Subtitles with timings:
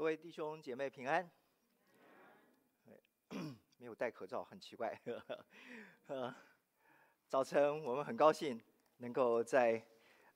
[0.00, 1.30] 各位弟兄姐妹平安。
[3.76, 4.98] 没有戴口罩，很奇怪。
[7.28, 8.58] 早晨我们很高兴
[8.96, 9.76] 能够在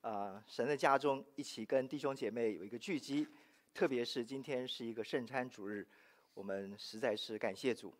[0.03, 3.27] 啊、呃、神的家中一起跟弟兄姐妹有一个聚集，
[3.73, 5.89] 特别是今天是一个圣餐主日，
[6.35, 7.95] 我们实在是感谢主。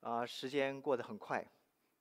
[0.00, 1.42] 啊、时间过得很快，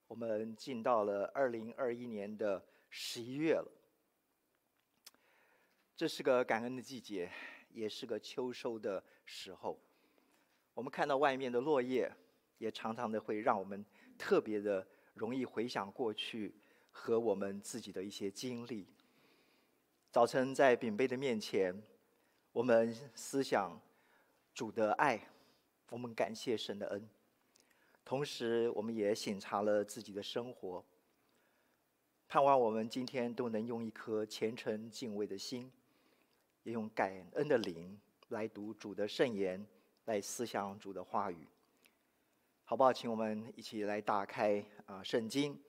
[0.05, 3.71] 我们进到了二零二一年的十一月了。
[5.95, 7.31] 这是个感恩的季节。
[7.71, 9.79] 也是个秋收的时候，
[10.73, 12.11] 我们看到外面的落叶，
[12.57, 13.85] 也常常的会让我们
[14.17, 16.53] 特别的容易回想过去
[16.91, 18.87] 和我们自己的一些经历。
[20.11, 21.79] 早晨在饼杯的面前，
[22.51, 23.79] 我们思想
[24.53, 25.21] 主的爱，
[25.89, 27.09] 我们感谢神的恩，
[28.03, 30.83] 同时我们也醒察了自己的生活，
[32.27, 35.71] 盼望我们今天都能用一颗虔诚敬畏的心。
[36.71, 39.65] 用感恩的灵来读主的圣言，
[40.05, 41.47] 来思想主的话语，
[42.63, 42.93] 好不好？
[42.93, 45.59] 请我们一起来打开啊圣经。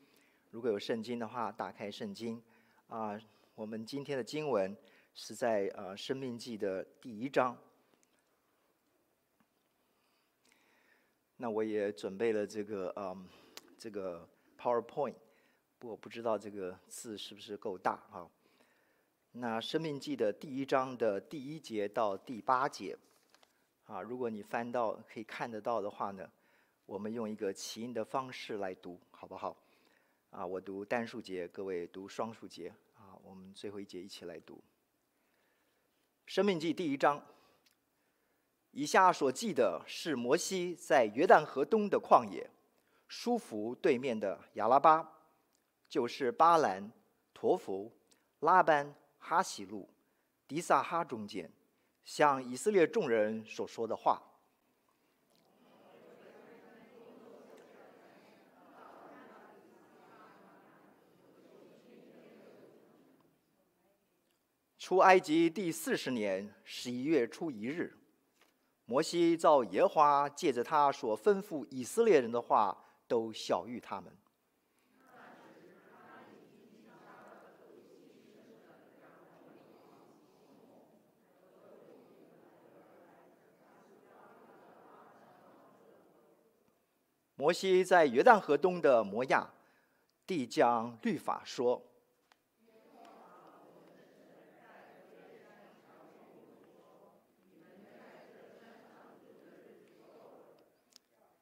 [0.51, 2.43] 如果有圣经的话，打开圣经
[2.89, 3.21] 啊。
[3.55, 4.75] 我们今天的经文
[5.15, 7.55] 是在啊《生命记》的第一章。
[11.37, 13.28] 那我也准备了这个嗯
[13.78, 14.27] 这个
[14.59, 15.15] PowerPoint，
[15.83, 18.27] 我不知道这个字是不是够大啊。
[19.33, 22.98] 那《生命记》的第一章的第一节到第八节，
[23.84, 26.28] 啊，如果你翻到可以看得到的话呢，
[26.84, 29.56] 我们用一个起音的方式来读，好不好？
[30.31, 34.56] 啊，我读单数节，各位读双数节，啊，我们最后一节一起来读。
[36.27, 37.25] 《生命记》第一章，
[38.72, 42.50] 以下所记的是摩西在约旦河东的旷野，
[43.06, 45.09] 舒弗对面的亚拉巴，
[45.89, 46.91] 就是巴兰、
[47.33, 47.92] 陀弗、
[48.41, 48.92] 拉班。
[49.21, 49.89] 哈喜路、
[50.49, 51.53] 迪萨哈中间，
[52.05, 54.21] 向以色列众人所说的话。
[64.77, 67.97] 出埃及第四十年十一月初一日，
[68.87, 74.12] 摩西照耶和华借着他所吩咐以色列人的话，都晓谕他们。
[87.41, 89.49] 摩西在约旦河东的摩亚，
[90.27, 91.83] 地将律法说：“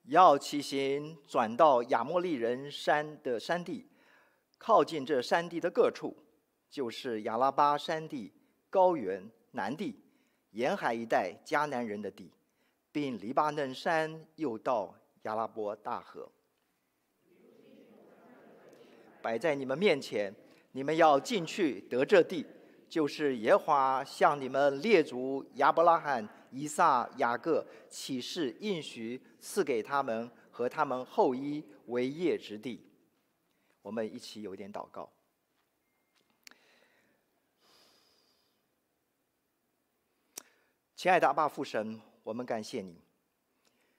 [0.07, 3.91] 要起行，转到亚摩利人山的山地，
[4.57, 6.17] 靠近这山地的各处，
[6.71, 8.33] 就是亚拉巴山地、
[8.71, 10.01] 高原、南地、
[10.53, 12.31] 沿海一带迦南人的地，
[12.93, 14.95] 并黎巴嫩山，又到。”
[15.29, 16.27] 亚拉伯大河
[19.21, 20.35] 摆在你们面前，
[20.73, 22.47] 你们要进去得这地，
[22.89, 32.83] 就是耶华向你们列祖亚伯拉罕、以撒、雅各起誓应许赐给他们和他们后裔为业之地。
[33.83, 35.13] 我们一起有点祷告。
[40.97, 42.99] 亲爱的阿爸父神，我们感谢你。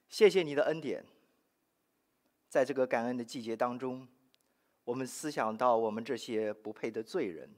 [0.08, 1.06] 谢谢你的恩典，
[2.50, 4.08] 在这个感恩的季节当中，
[4.84, 7.56] 我们思想到我们这些不配的罪人，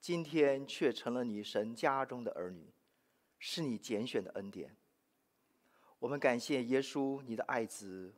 [0.00, 2.72] 今天却成了你神家中的儿女，
[3.38, 4.74] 是你拣选的恩典。
[5.98, 8.14] 我们感谢耶稣，你的爱子，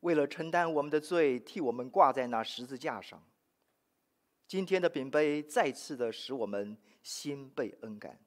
[0.00, 3.22] 为了承担我们的罪，替我们挂在那十字架上。
[4.48, 8.18] 今天的饼杯再次的使我们心被恩感，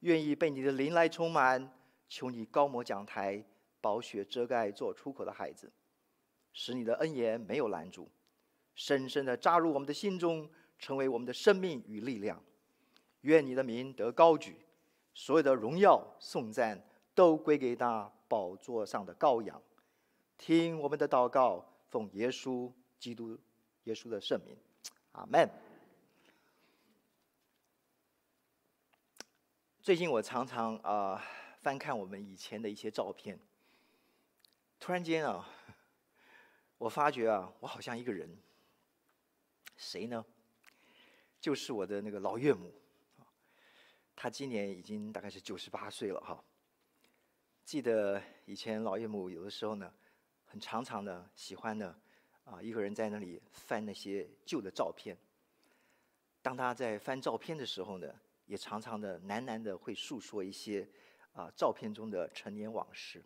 [0.00, 1.72] 愿意被你的灵来充满。
[2.08, 3.44] 求你高摩讲台，
[3.80, 5.72] 宝血遮盖做出口的孩子，
[6.54, 8.08] 使你的恩言没有拦阻，
[8.74, 10.48] 深深的扎入我们的心中，
[10.78, 12.42] 成为我们的生命与力量。
[13.20, 14.56] 愿你的名得高举，
[15.12, 16.82] 所有的荣耀颂赞
[17.14, 19.60] 都归给那宝座上的羔羊。
[20.38, 23.38] 听我们的祷告，奉耶稣基督
[23.82, 24.56] 耶稣的圣名，
[25.12, 25.46] 阿门。
[29.82, 31.22] 最近我常常啊。
[31.64, 33.40] 翻看我们以前的一些照片，
[34.78, 35.48] 突然间啊，
[36.78, 38.28] 我发觉啊，我好像一个人，
[39.76, 40.24] 谁呢？
[41.40, 42.72] 就是我的那个老岳母，
[44.16, 46.42] 她今年已经大概是九十八岁了哈。
[47.64, 49.92] 记得以前老岳母有的时候呢，
[50.44, 51.96] 很常常的喜欢呢，
[52.44, 55.16] 啊，一个人在那里翻那些旧的照片。
[56.42, 58.14] 当她在翻照片的时候呢，
[58.46, 60.86] 也常常的喃喃的会诉说一些
[61.32, 63.24] 啊照片中的陈年往事。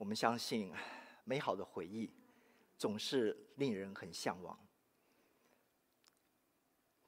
[0.00, 0.72] 我们相信，
[1.24, 2.10] 美好的回忆
[2.78, 4.58] 总是令人很向往。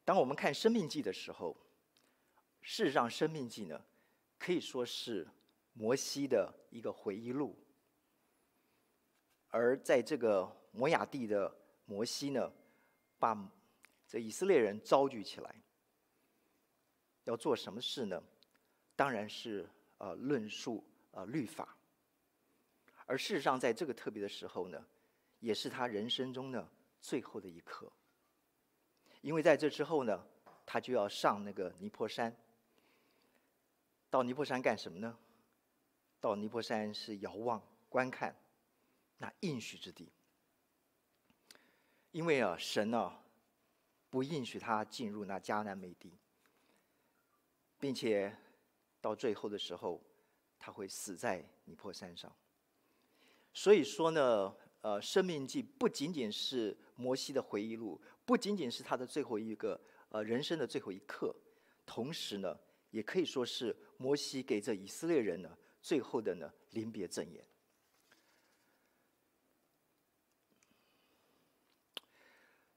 [0.05, 1.57] 当我们看《生命记》的时候，
[2.61, 3.83] 事实上，《生命记》呢，
[4.39, 5.27] 可以说是
[5.73, 7.57] 摩西的一个回忆录。
[9.49, 11.51] 而在这个摩亚地的
[11.87, 12.53] 摩西呢，
[13.19, 13.35] 把
[14.07, 15.57] 这以色列人召集起来，
[17.25, 18.23] 要做什么事呢？
[18.95, 19.67] 当然是
[19.97, 21.75] 呃论述呃律法。
[23.07, 24.87] 而事实上，在这个特别的时候呢，
[25.41, 26.67] 也是他人生中的
[27.01, 27.93] 最后的一刻。
[29.21, 30.27] 因为在这之后呢，
[30.65, 32.37] 他就要上那个尼泊山。
[34.11, 35.19] 到尼泊山干什么呢？
[36.21, 38.37] 到尼泊山是遥望观看
[39.19, 40.11] 那应许之地。
[42.11, 43.23] 因为啊，神啊，
[44.11, 46.13] 不允许他进入那迦南美地，
[47.79, 48.37] 并且
[49.01, 50.01] 到最后的时候，
[50.59, 52.31] 他会死在尼泊山上。
[53.55, 58.01] 所以说呢，呃，《生命记》不仅仅是摩西的回忆录。
[58.25, 59.79] 不仅仅是他的最后一个
[60.09, 61.35] 呃人生的最后一刻，
[61.85, 62.57] 同时呢，
[62.91, 67.45] 也可以说是摩西给这以色列人呢最后的呢临别赠言。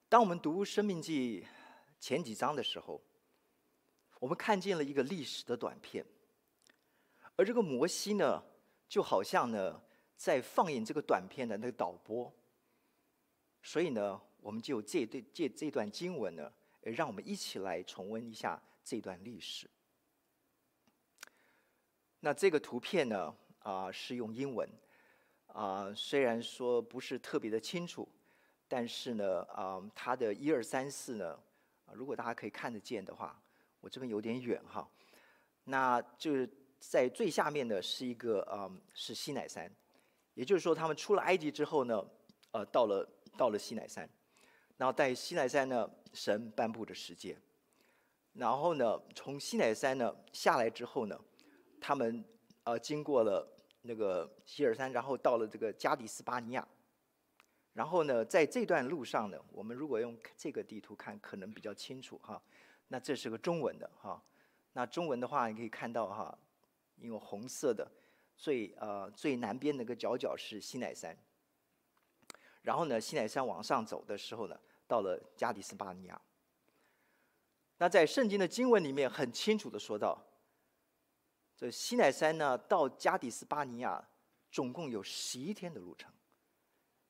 [0.10, 1.42] 当我们读《生命记》
[2.00, 3.02] 前几章的时候，
[4.20, 6.06] 我们看见了一个历史的短片，
[7.36, 8.44] 而这个摩西呢，
[8.90, 9.82] 就好像呢
[10.16, 12.34] 在放映这个短片的那个导播，
[13.62, 14.22] 所以呢。
[14.46, 19.68] 我们就借对借这段经文呢，让我们一起来重温一下这段历史。
[22.20, 24.70] 那这个图片呢，啊、是用英文，
[25.48, 28.08] 啊、虽然说不是特别的清楚，
[28.68, 31.40] 但是呢，啊、呃、它的一二三四呢，
[31.92, 33.42] 如果大家可以看得见的话，
[33.82, 34.88] 我这边有点远哈，
[35.64, 36.48] 那就是
[36.80, 39.76] 在最下面的是一个啊、呃、是西乃山，
[40.36, 42.06] 也就是说他们出了埃及之后呢，
[42.52, 44.08] 呃到了到了西乃山。
[44.78, 47.38] 然后在西乃山呢，神颁布的十诫。
[48.34, 51.20] 然后呢，从西乃山呢下来之后呢，
[51.80, 52.24] 他们
[52.64, 53.48] 呃经过了
[53.82, 56.68] 那个希尔山，然后到了这个加迪斯巴尼亚。
[57.72, 62.42] 然后呢，在这段路上呢，我们如果用这个地图看，可能比较清楚哈。
[62.90, 64.22] 那这是个中文的哈。
[64.74, 66.38] 那中文的话，你可以看到哈，
[66.98, 67.90] 因为红色的
[68.38, 71.18] 最呃最南边那个角角是西奈山。
[72.62, 76.20] 然后呢，西奈山往上走的时候呢，到了加迪斯巴尼亚。
[77.78, 80.20] 那在圣经的经文里面很清楚的说到，
[81.56, 84.04] 这西奈山呢到加迪斯巴尼亚
[84.50, 86.12] 总共有十一天的路程。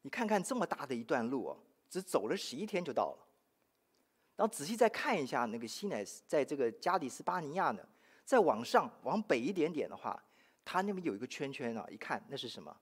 [0.01, 1.57] 你看看这么大的一段路哦，
[1.89, 3.27] 只走了十一天就到了。
[4.36, 7.88] 然后仔细再看一下那个西奈，在这个加迪斯巴尼亚呢，
[8.25, 10.22] 再往上往北一点点的话，
[10.65, 12.75] 它那边有一个圈圈啊，一看那是什么？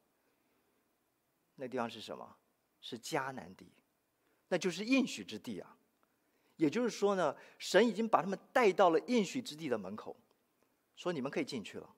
[1.56, 2.38] 那地方是什么？
[2.82, 3.72] 是迦南地，
[4.48, 5.78] 那就是应许之地啊。
[6.56, 10.16] 也就是说呢，神已经把他们带到了应许之地的门口，
[10.96, 11.96] 说你们可以进去了。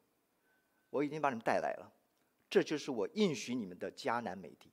[0.90, 1.92] 我已经把你们带来了，
[2.50, 4.72] 这就是我应许你们的迦南美地。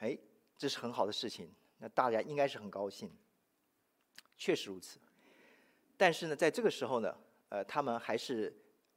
[0.00, 0.18] 哎，
[0.56, 3.10] 这是很好的事情，那大家应该是很高兴。
[4.36, 4.98] 确实如此，
[5.96, 7.16] 但是呢，在这个时候呢，
[7.50, 8.52] 呃，他们还是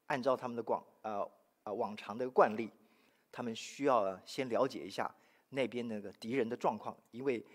[0.07, 1.29] 按照他们的广呃
[1.63, 2.69] 呃往常的惯例，
[3.31, 5.13] 他们需要先了解一下。
[5.49, 7.45] 那边那个敌人的状况，因为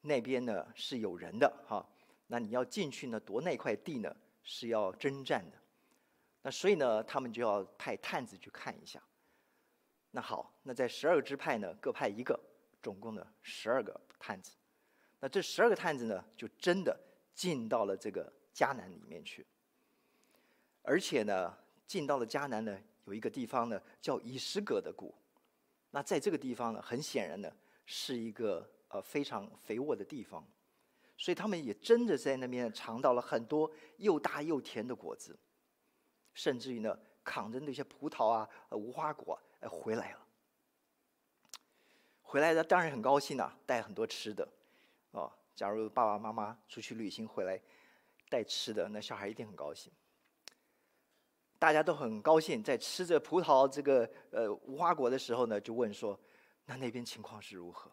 [0.00, 1.84] 那边呢是有人的哈，
[2.28, 5.58] 那你要进去呢夺那块地呢是要征战的，
[6.40, 9.02] 那所以呢他们就要派探子去看一下。
[10.12, 12.38] 那好，那在十二个支派呢各派一个，
[12.80, 14.52] 总共呢十二个探子。
[15.20, 16.98] 那这十二个探子呢就真的
[17.34, 19.44] 进到了这个迦南里面去，
[20.82, 21.54] 而且呢
[21.92, 25.14] 进到了迦南呢有一个地方呢叫以实葛的谷。
[25.90, 27.52] 那在这个地方呢，很显然呢，
[27.84, 30.42] 是一个呃非常肥沃的地方，
[31.18, 35.38] 所以他们也真的在那边尝到了很多又大又甜的果子，
[36.32, 40.18] 甚至于呢，扛着那些葡萄啊、无花果呃回来了。
[42.22, 44.48] 回来的当然很高兴呐、啊，带很多吃的，
[45.10, 47.60] 哦，假如爸爸妈妈出去旅行回来
[48.30, 49.92] 带吃的，那小孩一定很高兴。
[51.62, 56.18] 大家都很高兴，在吃着葡萄这个呃无花果的时候呢，就问说
[56.66, 57.88] ：“那那边情况是如何？”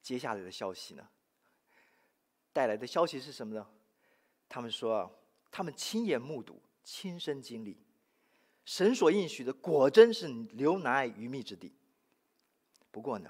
[0.00, 1.08] 接下来的消息呢？
[2.52, 3.66] 带来的消息是什么呢？
[4.48, 5.10] 他们说啊，
[5.50, 7.84] 他们亲眼目睹、亲身经历，
[8.64, 11.74] 神所应许的果真是流奶于蜜之地。
[12.92, 13.28] 不过呢，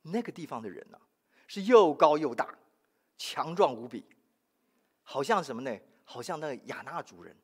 [0.00, 1.00] 那个地方的人呢，
[1.48, 2.56] 是又高又大，
[3.16, 4.06] 强壮无比，
[5.02, 5.76] 好像什么呢？
[6.04, 7.36] 好像那个亚纳族人。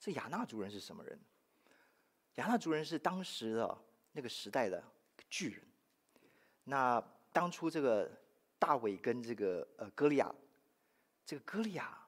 [0.00, 1.20] 这亚纳族人是什么人？
[2.36, 3.78] 亚纳族人是当时的
[4.12, 4.82] 那个时代的
[5.28, 5.62] 巨人。
[6.64, 6.98] 那
[7.32, 8.10] 当初这个
[8.58, 10.34] 大卫跟这个呃歌利亚，
[11.26, 12.02] 这个歌利亚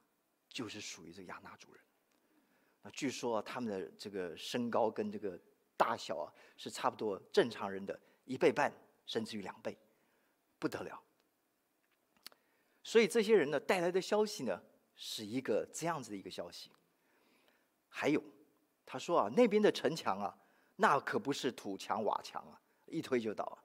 [0.49, 1.83] 就是属于这个亚纳族人。
[2.81, 5.39] 那据说他们的这个身高跟这个
[5.77, 8.73] 大小啊，是差不多正常人的一倍半，
[9.05, 9.77] 甚至于两倍，
[10.57, 10.99] 不得了。
[12.81, 14.61] 所以这些人呢带来的消息呢，
[14.95, 16.71] 是一个这样子的一个消息。
[17.95, 18.21] 还有，
[18.83, 20.35] 他说啊，那边的城墙啊，
[20.75, 23.55] 那可不是土墙瓦墙啊，一推就倒，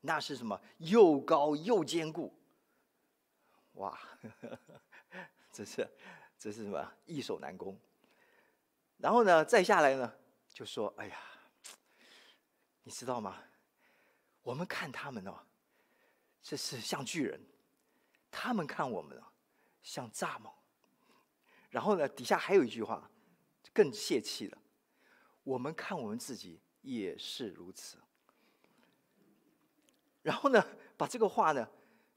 [0.00, 0.60] 那是什么？
[0.78, 2.34] 又高又坚固。
[3.74, 3.96] 哇，
[5.52, 5.88] 这是
[6.36, 6.92] 这是什么？
[7.04, 7.78] 易守难攻。
[8.98, 10.12] 然后呢，再下来呢，
[10.52, 11.16] 就说：“哎呀，
[12.82, 13.40] 你知道吗？
[14.42, 15.38] 我们看他们哦，
[16.42, 17.38] 这是像巨人；
[18.32, 19.22] 他们看我们哦，
[19.82, 20.50] 像蚱蜢。
[21.70, 23.08] 然后呢，底下还有一句话，
[23.76, 24.56] 更泄气了：
[25.42, 27.98] 我们看我们自己也是如此。
[30.22, 30.66] 然后呢，
[30.96, 31.68] 把这个话呢，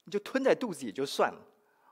[0.04, 1.46] 你就吞在肚子也就算了，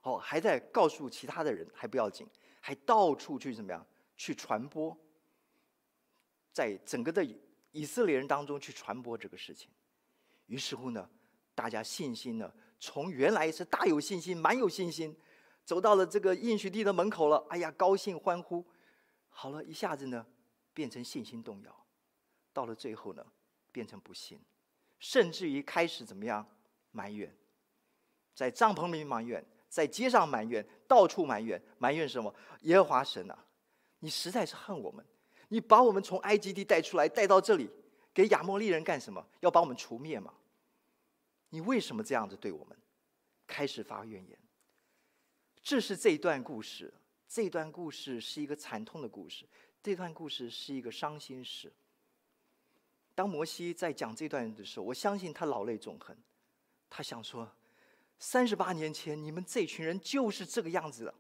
[0.05, 2.27] 哦，还在告诉其他的人还不要紧，
[2.61, 3.87] 还到处去怎么样？”
[4.21, 4.99] 去传播，
[6.53, 7.25] 在整个的
[7.71, 9.71] 以色列人当中去传播这个事情，
[10.47, 11.09] 于是乎呢，
[11.55, 15.17] 大家信心呢，从原来是大有信心、蛮有信心，
[15.65, 18.67] 走到了这个应许地的门口了，哎呀，高兴欢呼，
[19.41, 20.27] 好了，一下子呢，
[20.75, 21.87] 变成信心动摇，
[22.53, 23.25] 到了最后呢，
[23.71, 24.41] 变成不信，
[24.99, 26.45] 甚至于开始怎么样
[26.91, 27.33] 埋怨，
[28.35, 32.35] 在帐篷里埋怨，在街上埋怨，到处埋怨，埋怨什么？
[32.63, 33.47] 耶和华神啊！
[34.01, 35.07] 你实在是恨我们，
[35.47, 37.71] 你把我们从埃及地带出来，带到这里，
[38.13, 39.25] 给亚摩利人干什么？
[39.39, 40.35] 要把我们除灭吗？
[41.51, 42.77] 你为什么这样子对我们？
[43.47, 44.37] 开始发怨言。
[45.63, 46.93] 这是这一段故事，
[47.29, 49.45] 这段故事是一个惨痛的故事，
[49.83, 51.71] 这段故事是一个伤心事。
[53.15, 56.17] 当摩西在讲这段的时候，我相信他老泪纵横，
[56.89, 57.51] 他想说：
[58.19, 61.15] 三十八年前你们这群人就是这个样子的。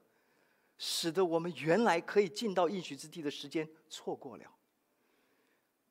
[0.80, 4.48] 使得我们原来可以进到应许之地的时间错过了。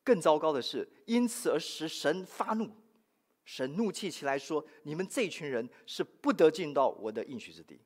[0.01, 2.71] 更糟糕的是，因此而使神发怒，
[3.43, 7.81] 神怒气起来说：“你们这群人是不得进到我的应许之地，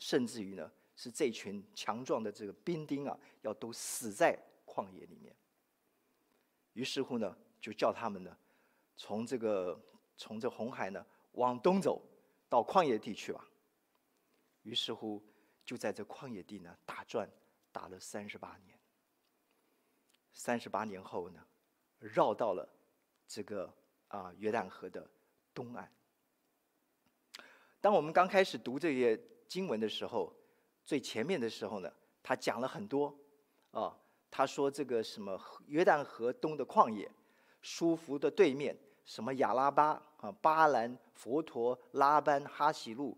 [0.00, 5.34] 甚至于呢，是这群强壮的这个兵丁啊，要都死在旷野里面。”
[6.74, 8.36] 于是乎呢，就叫他们呢，
[8.98, 9.80] 从这个
[10.18, 12.02] 从这红海呢往东走，
[12.50, 13.48] 到旷野地去吧。
[14.64, 15.24] 于是乎。
[15.68, 17.30] 就在这旷野地呢打转，
[17.70, 18.78] 打了三十八年。
[20.32, 21.46] 三十八年后呢，
[21.98, 22.66] 绕到了
[23.26, 23.70] 这个
[24.06, 25.06] 啊约旦河的
[25.52, 25.92] 东岸。
[27.82, 30.34] 当我们刚开始读这些经文的时候，
[30.88, 31.92] 最前面的时候呢，
[32.22, 33.14] 他讲了很多
[33.72, 33.94] 啊，
[34.30, 37.06] 他说这个什么约旦河东的旷野，
[37.60, 43.14] 舒服的对面，什么亚拉巴啊、巴兰、佛陀、拉班、哈喜路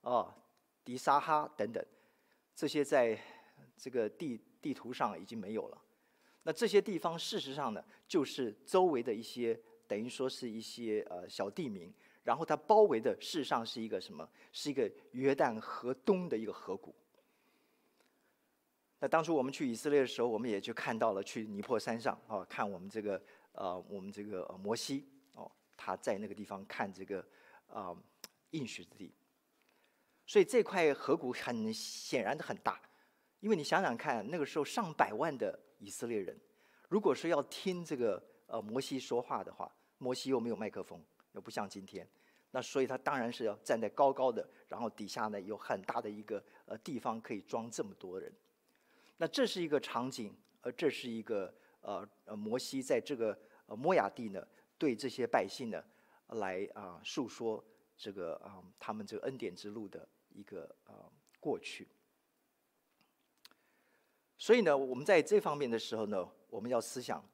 [0.00, 0.36] 啊。
[0.84, 1.86] 迪沙哈等等，
[2.56, 3.16] 这些在
[3.76, 5.80] 这个地地图上已经没有了。
[6.42, 14.28] 那这些地方事实上呢，就是周围的一些等于说是一些呃小地名，然后它包围的事实上是一个什么？
[14.50, 16.92] 是一个约旦河东的一个河谷。
[19.02, 27.26] 那当初我们去以色列的时候，我们也就看到了去尼泊山上啊，看我们这个呃我们这个摩西哦，他在那个地方看这个
[27.66, 27.92] 啊
[28.50, 29.12] 应许之地。
[30.24, 32.80] 所以这块河谷很显然的很大，
[33.40, 36.38] 因为你想想看，那个时候上百万的以色列人，
[36.88, 39.68] 如果说要听这个呃摩西说话的话，
[39.98, 42.08] 摩西又没有麦克风，又不像今天，
[42.52, 48.32] 那所以他当然是要站在高高的，然后底下呢有很大的一个呃地方可以装这么多人，
[49.22, 54.44] 那这是一个场景，而这是一个呃呃摩西在这个呃摩亚地呢
[54.76, 55.80] 对这些百姓呢
[56.30, 57.64] 来啊、呃、述说。
[57.96, 61.06] 这个啊、他们这个恩典之路的一个啊、
[61.38, 61.86] 过去，
[64.36, 67.24] 所以呢，我们在这方面的时候呢，我们要思想，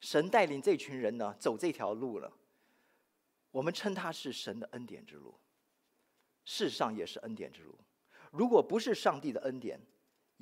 [0.00, 2.32] 神带领这群人呢走这条路了，
[3.52, 5.38] 我们称它是神的恩典之路，
[6.44, 7.78] 事实上也是恩典之路。
[8.32, 9.80] 如果不是上帝的恩典，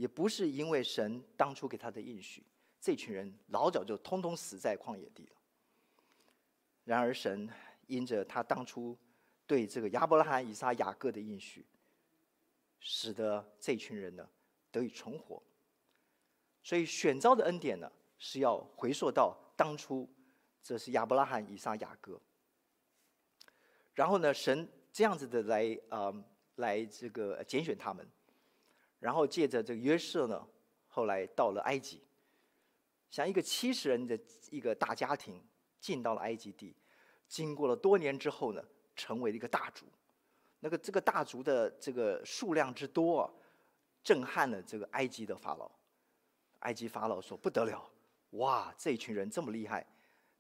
[0.01, 2.43] 也不是因为神当初给他的应许，
[2.81, 5.33] 这群人老早就通通死在旷野地了。
[6.85, 7.47] 然而神
[7.87, 8.97] 因着他当初。
[9.47, 11.67] 对这个亚伯拉罕、以撒、雅各的应许，
[12.79, 14.25] 使得这群人呢
[14.71, 15.43] 得以存活。
[16.63, 20.09] 所以选召的恩典呢是要回溯到当初，
[20.63, 22.21] 这是亚伯拉罕、以撒、雅各。
[23.93, 28.09] 然后呢，神这样子的来啊、呃，来这个拣选他们，
[29.01, 30.47] 然后借着这个约瑟呢，
[30.87, 32.01] 后来到了埃及，
[33.11, 34.17] 像一个七十人的
[34.51, 35.43] 一个大家庭
[35.81, 36.77] 进到了埃及地，
[37.27, 38.63] 经过了多年之后呢，
[38.95, 39.87] 成为了一个大族。
[40.61, 43.33] 那个这个大族的这个数量之多啊，
[44.05, 45.71] 震撼了这个埃及的法老。
[46.61, 47.91] 埃及法老说：“不得了，
[48.33, 49.81] 哇，这一群人这么厉害，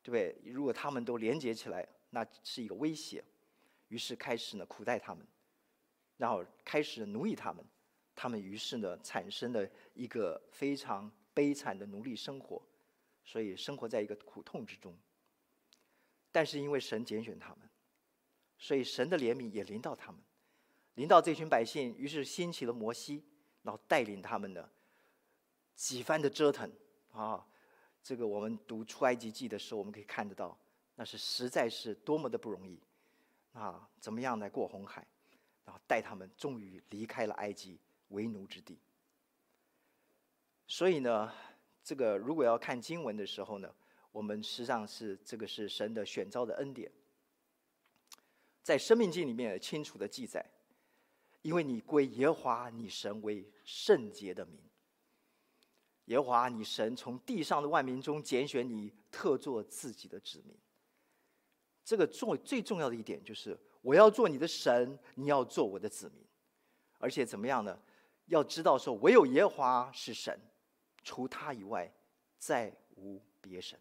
[0.02, 0.52] 对不对？
[0.52, 3.24] 如果他们都连接起来，那是一个威胁。”
[3.88, 5.26] 于是开始呢苦待他们，
[6.18, 7.64] 然后开始奴役他们。
[8.20, 12.60] 他们于是呢产生了一个非常悲惨的奴隶生活，
[13.24, 14.94] 所以生活在一个苦痛之中。
[16.30, 17.60] 但是因为神拣选他们。
[18.58, 20.20] 所以神的怜悯也临到他们，
[20.96, 23.24] 临到这群百姓，于是兴起了摩西，
[23.62, 24.68] 然后带领他们呢
[25.74, 26.70] 几番的折腾
[27.10, 27.42] 啊。
[28.02, 30.54] 这个我们读出埃及记的时候，我们可以看得到，
[30.94, 32.78] 那是实在是多么的不容易
[33.54, 33.88] 啊！
[33.98, 35.06] 怎么样来过红海，
[35.64, 38.78] 然后带他们终于离开了埃及为奴之地。
[40.68, 41.32] 所以呢，
[41.82, 43.74] 这个如果要看经文的时候呢，
[44.12, 46.92] 我们实际上是这个是神的选召的恩典。
[48.62, 50.44] 在《生命记》里面清楚的记载，
[51.42, 54.60] 因为你归耶和华你神为圣洁的民，
[56.04, 60.56] 耶和华你神从地上的万民中拣选你，特作自己的子民。
[61.84, 66.24] 这个重最重要的一点就是，我要做你的神，你要做我的子民，
[66.98, 67.76] 而且怎么样呢？
[68.30, 70.40] 要知道说，唯有耶和华是神，
[71.02, 71.92] 除他以外，
[72.38, 73.78] 再无别神。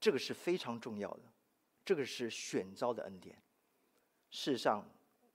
[0.00, 1.22] 这个是非常重要的。
[1.84, 3.36] 这个是选召的恩典。
[4.30, 4.90] 事实上，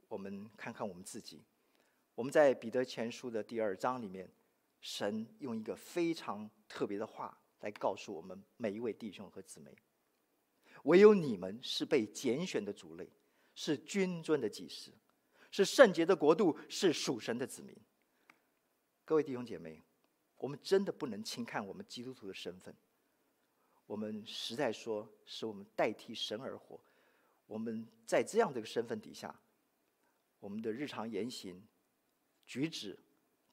[0.08, 1.44] 我们看看我们自己，
[2.16, 4.28] 我们在彼得前书的第二章里面，
[4.82, 9.72] 神用一个非常特别的话来告诉我们每一位弟兄和姊妹：
[10.86, 13.08] 唯有你们是被拣选的族类，
[13.54, 14.92] 是君尊的祭司，
[15.52, 17.76] 是圣洁的国度，是属神的子民。
[19.06, 19.82] 各位弟兄姐妹，
[20.38, 22.76] 我们真的不能轻看我们基督徒的身份。
[23.86, 26.80] 我们实在说，是我们代替神而活。
[27.48, 29.40] 我们在这样的一个身份底下，
[30.40, 31.68] 我们的日常言行
[32.46, 33.00] 举止，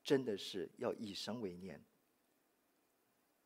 [0.05, 1.83] 真的是要以神为念。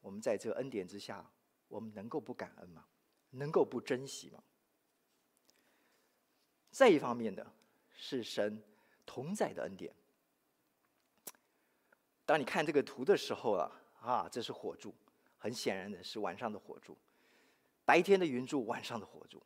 [0.01, 1.31] 我们在这个恩典之下，
[1.69, 2.89] 我们能够不感恩吗？
[3.31, 4.43] 能够不珍惜吗？
[6.73, 7.53] 再一方面呢，
[8.03, 8.63] 是神
[9.05, 9.95] 同在的恩典。
[12.25, 14.95] 当你看这个图的时候啊，啊，这是火柱。
[15.37, 16.97] 很显然的是晚上的火柱，
[17.85, 19.43] 白天的云柱，晚上的火柱。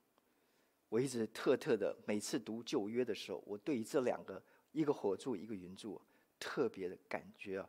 [0.89, 6.01] 我一直特特的每次读旧约的时候，我对于这两个一个火柱一个云柱
[6.39, 7.69] 特别的感觉啊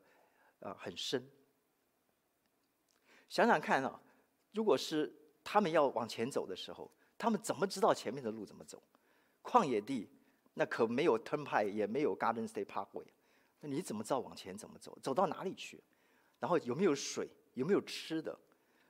[0.61, 1.27] 啊很深。
[3.29, 4.01] 想想看啊，
[4.53, 8.81] 如果是他们要往前走的时候，他们怎么知道前面的路怎么走？
[9.43, 10.09] 旷野地
[10.55, 13.05] 那可没有 Turnpike，也没有 Garden State Parkway，
[13.59, 14.97] 那你怎么知道往前怎么走？
[15.03, 15.83] 走到哪里去？
[16.39, 17.29] 然后有没有水？
[17.53, 18.37] 有没有吃的？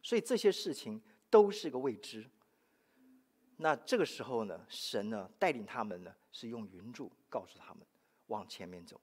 [0.02, 2.26] 所以这些事情都是个未知。
[3.58, 7.86] 那这个时候呢，神呢带领他们呢，是用云柱告诉他们
[8.28, 9.00] 往前面走。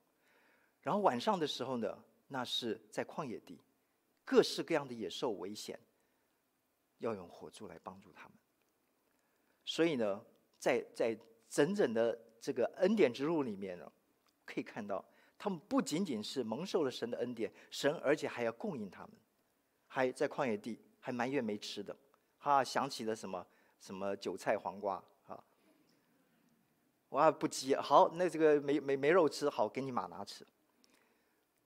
[0.83, 3.61] 然后晚上的时候呢，那是在旷野地，
[4.25, 5.79] 各式各样的野兽危险，
[6.98, 8.38] 要用火柱来帮助他们。
[9.64, 10.25] 所以呢，
[10.59, 13.90] 在在整整的这个恩典之路里面呢，
[14.44, 15.02] 可以看到
[15.38, 19.12] 他们不仅仅是蒙受了神的恩典，神而且还要供应他们。
[19.87, 21.94] 还在旷野地，还埋怨没吃的，
[22.38, 23.46] 哈，想起了什么
[23.78, 24.94] 什么韭菜黄瓜
[25.26, 25.44] 啊，
[27.11, 30.46] 哇不急，好，那这个没没没肉吃，好给你马拿吃，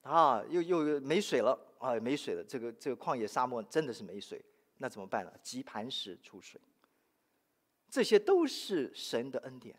[0.03, 4.45] 啊，又又没水了啊，没水了，这个这个旷野沙漠真的是没水，
[4.79, 5.33] 那怎么办呢？
[5.45, 6.61] 汲磐石出水，
[7.89, 9.79] 这些都是神的恩典，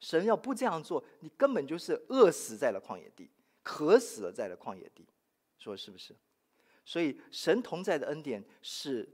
[0.00, 3.30] 神要不这样做，你根本就是饿死在了旷野地，
[3.62, 5.06] 渴死了在了旷野地，
[5.58, 6.14] 说是不是？
[6.84, 9.06] 所以，神同在的恩典是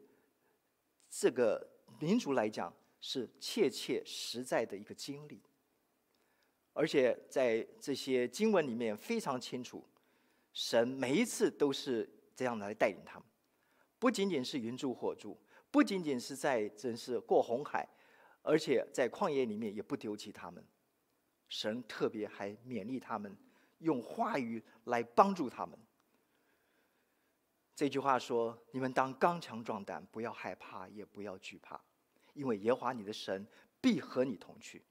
[1.10, 1.66] 这个
[1.98, 5.42] 民族来讲是切切实在的一个经历，
[6.72, 9.84] 而且在这些经文里面非常清楚，
[10.52, 13.26] 神每一次都是这样来带领他们，
[13.98, 15.36] 不仅仅是云柱火柱，
[15.70, 17.88] 不仅仅是在真是过红海，
[18.42, 20.64] 而且在旷野里面也不丢弃他们，
[21.48, 23.36] 神特别还勉励他们，
[23.78, 25.78] 用话语来帮助他们。
[27.76, 31.80] 这句话说：“你们当刚强壮胆，不要害怕，也不要惧怕，
[32.32, 33.46] 因为耶和华你的神
[33.80, 34.82] 必和你同去，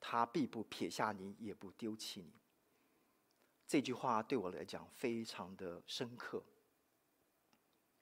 [0.00, 2.32] 他必不撇下你，也不丢弃你。”
[3.66, 6.42] 这句话对我来讲非常的深刻，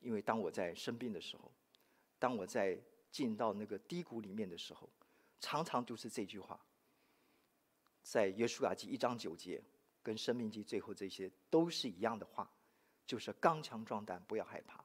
[0.00, 1.52] 因为当我在生病的时候，
[2.18, 4.88] 当我在进到那个低谷里面的时候，
[5.38, 6.58] 常常就是这句话，
[8.08, 9.62] 在约书亚记一章九节
[10.02, 12.50] 跟《生命记》最后这些都是一样的话，
[13.06, 14.82] 就是刚强壮胆，不要害怕，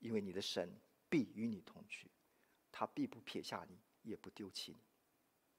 [0.00, 0.68] 因为你的神
[1.08, 2.10] 必与你同去，
[2.72, 4.78] 他必不撇下你，也不丢弃你。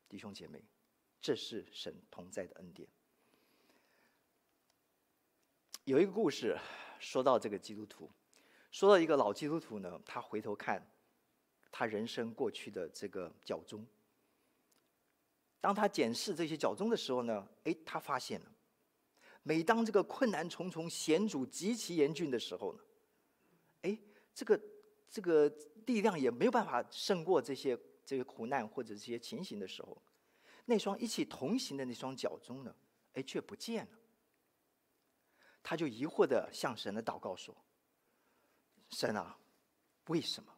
[0.09, 0.61] 弟兄姐妹，
[1.21, 2.85] 这是神同在的恩典。
[5.85, 6.59] 有一个故事，
[6.99, 8.11] 说到这个基督徒，
[8.71, 10.85] 说到一个老基督徒呢，他回头看
[11.71, 13.87] 他人生过去的这个脚踪。
[15.63, 18.51] 当他检视这些脚踪的时候呢，哎，他发现了，
[19.43, 22.79] 每当这个困难重重、险阻极其严峻的时候呢，
[23.83, 23.97] 哎，
[24.35, 24.61] 这个
[25.09, 25.47] 这个
[25.85, 29.97] 力量也没有办法胜过这些这些苦难或者这些情形的时候，
[30.65, 32.75] 那双一起同行的那双脚踪呢，
[33.13, 33.91] 哎，却不见了。
[35.63, 37.55] 他就疑惑地向神的祷告说
[38.91, 39.39] ：“神啊，
[40.07, 40.53] 为什么？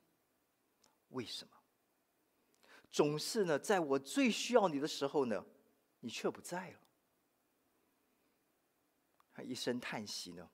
[1.10, 1.55] 为什么？
[2.96, 5.46] 总是呢，在我最需要你的时候呢，
[6.00, 6.80] 你却不在了。”
[9.36, 10.50] 他一声叹息呢，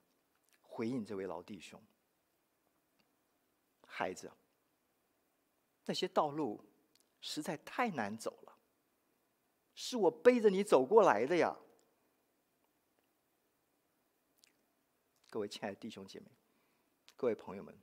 [0.64, 1.80] 回应这位老弟兄
[3.86, 4.32] ：“孩子，
[5.86, 6.66] 那些道路
[7.20, 8.58] 实在太难走了，
[9.76, 11.56] 是我背着你走过来的呀。”
[15.30, 16.26] 各位亲爱的弟兄姐妹，
[17.16, 17.80] 各位朋友们，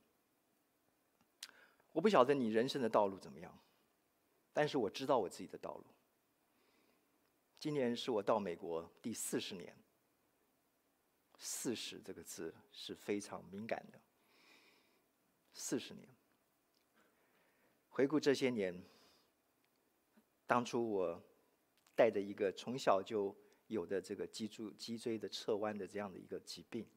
[1.93, 3.57] 我不晓得你人生的道路怎么样，
[4.53, 5.85] 但是我知道我自己的道路。
[7.59, 9.75] 今年是我到美国第四十年，
[11.37, 13.99] 四十这个字是非常敏感的。
[15.53, 16.07] 四十年，
[17.89, 18.81] 回顾这些年，
[20.47, 21.21] 当初我
[21.95, 23.35] 带着一个从小就
[23.67, 26.87] 有的这个脊柱脊椎的侧弯的这样的一个疾病。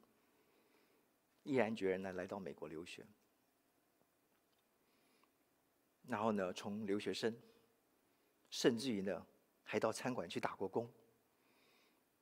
[1.43, 3.05] 毅然决然的来到美国留学，
[6.09, 7.35] 然后呢，从留学生，
[8.51, 9.27] 甚至于呢，
[9.63, 10.91] 还到餐馆去打过工，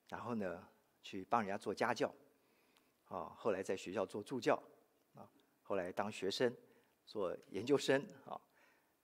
[0.08, 0.68] 然后呢，
[1.02, 2.14] 去帮人家做家教，
[3.06, 4.62] 啊，后来在学校做助教，
[5.14, 5.28] 啊，
[5.62, 6.54] 后来当学生，
[7.06, 8.40] 做研究生，啊，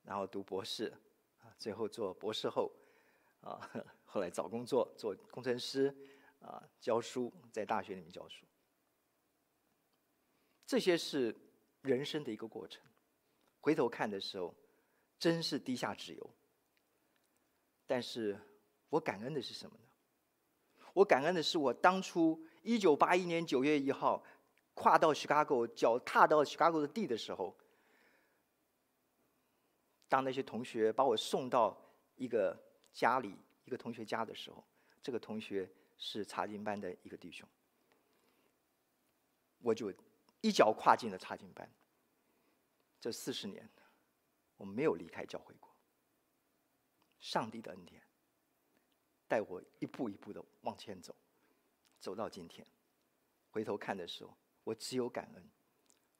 [0.03, 0.93] 然后读博士，
[1.39, 2.71] 啊，最后做博士后，
[3.41, 3.59] 啊，
[4.05, 5.93] 后来找工作做工程师，
[6.41, 8.47] 啊，教书，在大学里面教书。
[10.67, 11.35] 这些是
[11.83, 12.85] 人生的一个过程，
[13.61, 14.55] 回头看的时候，
[15.19, 16.31] 真是低下之忧。
[17.87, 18.39] 但是
[18.89, 19.85] 我感恩的是什么呢？
[20.93, 24.25] 我感恩的是我当初一九八一年九月一号
[24.75, 27.57] 跨到 Chicago，脚踏到 Chicago 的地的时候，
[30.09, 31.81] 当那些同学把我送到
[32.17, 32.59] 一个
[32.93, 34.65] 家里，一个同学家的时候，
[35.03, 37.49] 这个同学是查经班的一个弟兄，
[39.61, 39.93] 我就。
[40.43, 41.69] 一脚跨进了查经班。
[43.01, 43.69] 这四十年，
[44.57, 45.75] 我没有离开教会过。
[47.19, 48.03] 上帝的恩典，
[49.27, 51.15] 带我一步一步的往前走，
[51.99, 52.67] 走到今天。
[53.51, 55.51] 回头看的时候，我只有感恩，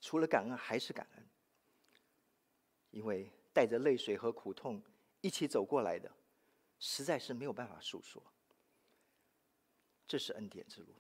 [0.01, 1.29] 除了感恩还是感恩。
[2.91, 4.83] 因为带着泪水和苦痛
[5.21, 6.11] 一起走过来的，
[6.79, 8.23] 实在是没有办法诉说。
[10.09, 10.95] 这是恩典之路。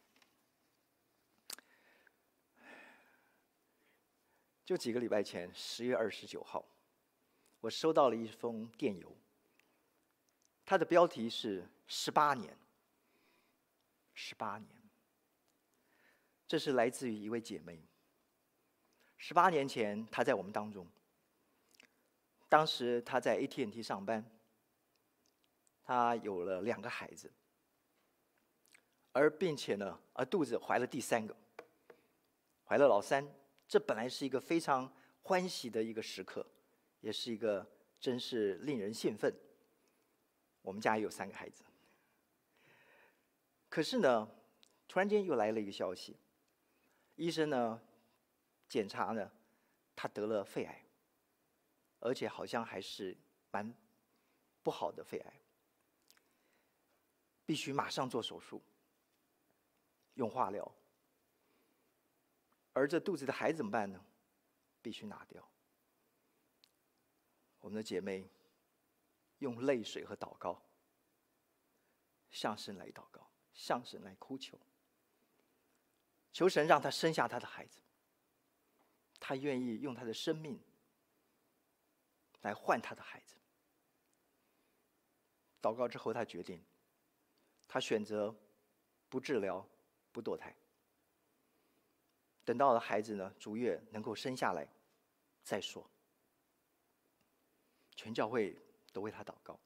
[4.64, 6.68] 就几个礼拜前，十月二十九号，
[7.60, 9.16] 我收到了一封电邮。
[10.64, 12.56] 它的标题是“十八年”，
[14.14, 14.68] 十八年。
[16.46, 17.80] 这是来自于一位姐妹。
[19.16, 20.86] 十八年前，她在我们当中。
[22.48, 24.24] 当时她在 AT&T 上班，
[25.82, 27.32] 她有了两个孩子，
[29.12, 31.36] 而并且呢，而肚子怀了第三个，
[32.64, 33.26] 怀了老三。
[33.66, 34.92] 这本来是一个非常
[35.22, 36.46] 欢喜的一个时刻，
[37.00, 37.66] 也是一个
[38.00, 39.34] 真是令人兴奋。
[40.62, 41.62] 我们家也有三个孩子，
[43.68, 44.28] 可是呢，
[44.88, 46.16] 突然间又来了一个消息，
[47.14, 47.80] 医生呢
[48.68, 49.30] 检查呢，
[49.94, 50.84] 他得了肺癌，
[52.00, 53.16] 而且好像还是
[53.52, 53.72] 蛮
[54.64, 55.40] 不好的肺癌，
[57.44, 58.60] 必须马上做手术，
[60.14, 60.74] 用化疗。
[62.72, 64.04] 而这肚子的孩子怎么办呢？
[64.82, 65.48] 必须拿掉。
[67.66, 68.24] 我们的姐妹
[69.38, 70.62] 用泪水和祷告
[72.30, 74.56] 向神来祷告，向神来哭求，
[76.32, 77.80] 求神让她生下她的孩子。
[79.18, 80.60] 她愿意用她的生命
[82.42, 83.34] 来换她的孩子。
[85.60, 86.64] 祷告之后，她决定，
[87.66, 88.32] 她选择
[89.08, 89.68] 不治疗，
[90.12, 90.54] 不堕胎。
[92.44, 94.68] 等到了孩子呢，逐月能够生下来
[95.42, 95.84] 再说。
[97.96, 98.56] 全教会
[98.92, 99.58] 都为他祷告。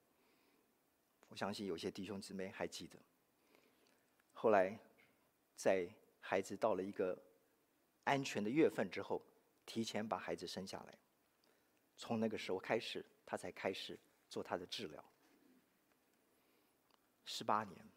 [1.28, 2.98] 我相信有些弟兄姊妹还记得。
[4.32, 4.78] 后来，
[5.54, 5.86] 在
[6.20, 7.20] 孩子到了一个
[8.04, 9.22] 安全的月份之后，
[9.66, 10.98] 提前把孩子生下来。
[11.96, 13.98] 从那个时候开始，他才开始
[14.30, 15.04] 做他的治疗。
[17.26, 17.90] 十八年，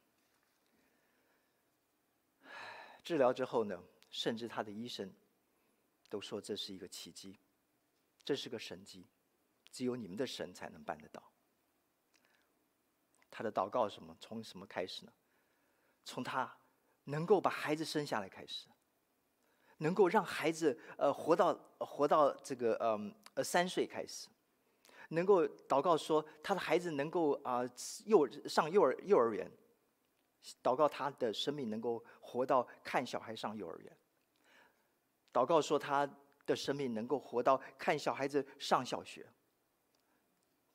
[3.03, 5.11] 治疗之后呢，甚至他的医生
[6.09, 7.39] 都说这是一个奇迹，
[8.25, 9.07] 这是个神迹，
[9.73, 11.21] 只有你们的神才能办得到。
[13.29, 14.15] 他的祷告什么？
[14.21, 15.11] 从什么开始呢？
[16.05, 16.55] 从他
[17.03, 18.69] 能够把孩子生下来开始。
[19.77, 24.29] 能够让孩子呃活到活到这个嗯呃三岁开始，
[25.09, 27.63] 能够祷告说他的孩子能够啊、
[28.05, 29.51] 幼上幼儿幼儿园，
[30.61, 33.97] 祷告他的生命能够活到看小孩上幼儿园，
[35.33, 36.07] 祷告说他
[36.45, 39.27] 的生命能够活到看小孩子上小学，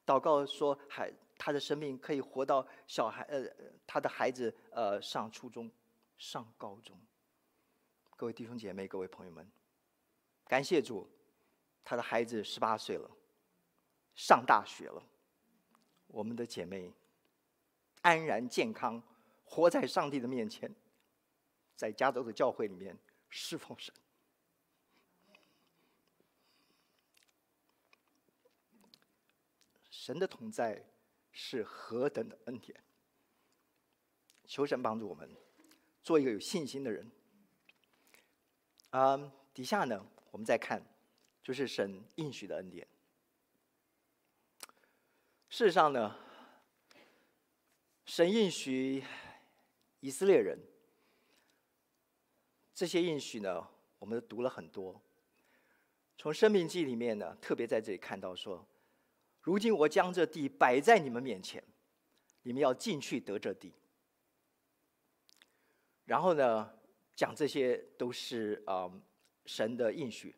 [0.08, 3.44] 祷告说孩他的生命可以活到小孩呃
[3.86, 5.70] 他的孩子呃上初中
[6.16, 6.98] 上高中。
[8.16, 9.46] 各位弟兄姐妹，各位朋友们，
[10.46, 11.06] 感谢主，
[11.84, 13.10] 他的孩子十八岁了，
[14.14, 15.02] 上大学了。
[16.06, 16.90] 我们的姐妹
[18.00, 19.02] 安然健康，
[19.44, 20.74] 活在上帝的面前，
[21.76, 22.96] 在加州的教会里面
[23.28, 23.94] 侍奉神。
[30.08, 30.82] 神的同在
[31.32, 32.82] 是何等的恩典！
[34.46, 35.30] 求神帮助我们，
[36.02, 37.12] 做一个有信心的人。
[38.88, 40.82] 啊底下呢，我们再看，
[41.42, 42.88] 就是神应许的恩典。
[45.50, 46.16] 事实上呢，
[48.06, 49.04] 神应许
[50.00, 50.58] 以色列人，
[52.72, 53.68] 这些应许呢，
[53.98, 54.98] 我们都读了很多。
[56.16, 58.66] 从申命记里面呢，特别在这里看到说，
[59.40, 61.62] 如今我将这地摆在你们面前，
[62.42, 63.72] 你们要进去得这地。
[66.04, 66.70] 然后呢，
[67.14, 68.90] 讲这些都是啊、
[69.44, 70.34] 神的应许，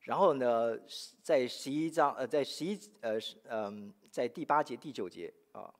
[0.00, 0.78] 然后呢，
[1.22, 5.72] 在十一章呃，在十一呃嗯、呃，在第八节第九节啊，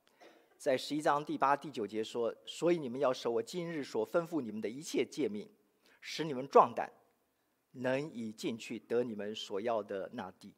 [0.57, 5.49] 在十一章第八第九节说，所以你们要守我今日所吩咐你们的一切诫命，
[6.01, 6.93] 使你们壮胆，
[7.73, 10.55] 能以进去得你们所要的那地，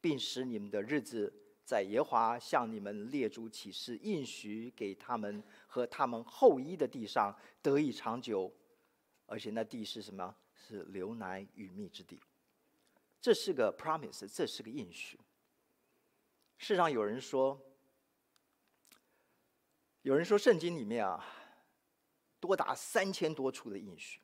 [0.00, 1.32] 并使你们的日子
[1.64, 8.52] 在耶华向你们列祖起誓应许给他们和他们后裔的地上得以长久。
[9.26, 10.34] 而且那地是什么？
[10.54, 12.20] 是流奶与蜜之地。
[13.20, 15.18] 这是个 promise，这是个应许。
[16.56, 17.60] 世上有人说，
[20.02, 21.24] 有人说圣经里面啊，
[22.40, 24.20] 多达三千多处的应许。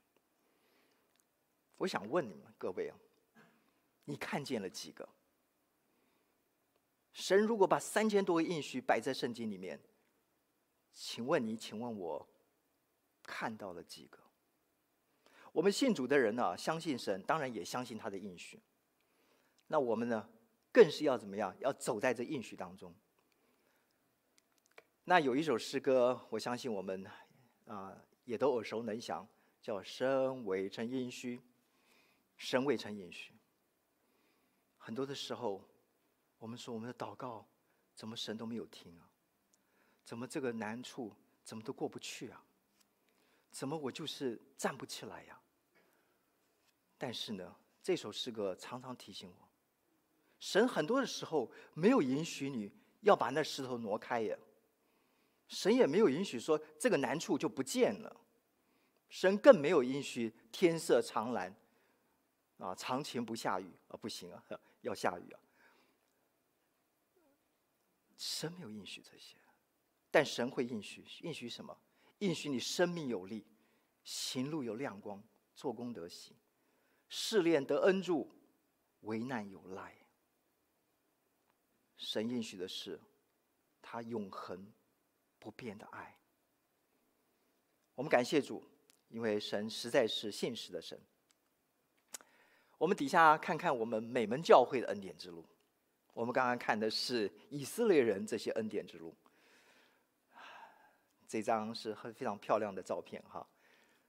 [1.77, 2.97] 我想问你们各位啊，
[4.05, 5.09] 你看见了几个？
[7.15, 9.81] 神如果把三千多个应许摆在圣经里面，
[10.93, 12.29] 请问你，请问我，
[13.23, 14.19] 看到了几个？
[15.53, 18.61] 我们信主的人呢、相信神，当然也相信他的应许。
[19.69, 20.29] 那我们呢，
[20.73, 21.57] 更是要怎么样？
[21.61, 22.93] 要走在这应许当中。
[25.05, 27.07] 那有一首诗歌，我相信我们
[27.67, 29.27] 啊也都耳熟能详，
[29.63, 31.41] 叫“神未成应许，
[32.37, 33.33] 神未成应许”。
[34.77, 35.65] 很多的时候，
[36.45, 37.43] 我们说我们的祷告，
[37.95, 39.09] 怎么神都没有听啊？
[40.05, 41.11] 怎么这个难处
[41.43, 42.45] 怎么都过不去啊？
[43.51, 45.41] 怎么我就是站不起来呀、
[46.99, 49.49] 但是呢，这首诗歌常常提醒我，
[50.39, 54.37] 神很多的时候没有允许你要把那石头挪开呀，
[55.49, 58.15] 神也没有允许说这个难处就不见了，
[59.09, 61.57] 神更没有允许天色常蓝，
[62.59, 64.45] 啊，常晴不下雨啊，不行啊，
[64.83, 65.41] 要下雨啊，
[68.25, 69.37] 神没有应许这些，
[70.11, 71.79] 但神会应许，应许什么？
[72.21, 73.47] 应许你生命有力，
[74.03, 75.23] 行路有亮光，
[75.55, 76.35] 做工得行。
[77.11, 78.35] 试炼得恩助，
[79.01, 79.95] 危难有赖。
[81.99, 82.99] 神应许的是，
[83.83, 84.73] 他永恒
[85.39, 86.19] 不变的爱。
[87.95, 88.67] 我们感谢主，
[89.09, 90.99] 因为神实在是信实的神。
[92.79, 95.45] 我们底下看看我们美门教会的恩典之路。
[96.15, 99.15] 我们刚刚看的是以色列人这些恩典之路。
[101.27, 103.45] 这张是很非常漂亮的照片哈，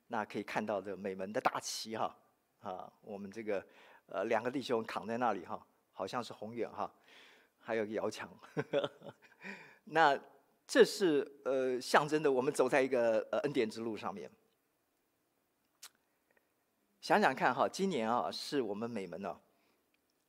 [0.07, 2.15] 那可以看到这美门的大旗哈。
[2.59, 3.65] 啊，我们这个
[4.05, 6.93] 呃两个弟兄扛在那里哈，好像是宏远哈，
[7.59, 8.29] 还有个摇墙。
[9.85, 10.19] 那
[10.67, 14.29] 这是呃象征的，我们走在一个呃恩典之路上面。
[17.01, 19.39] 想想看哈，今年啊是我们美门呢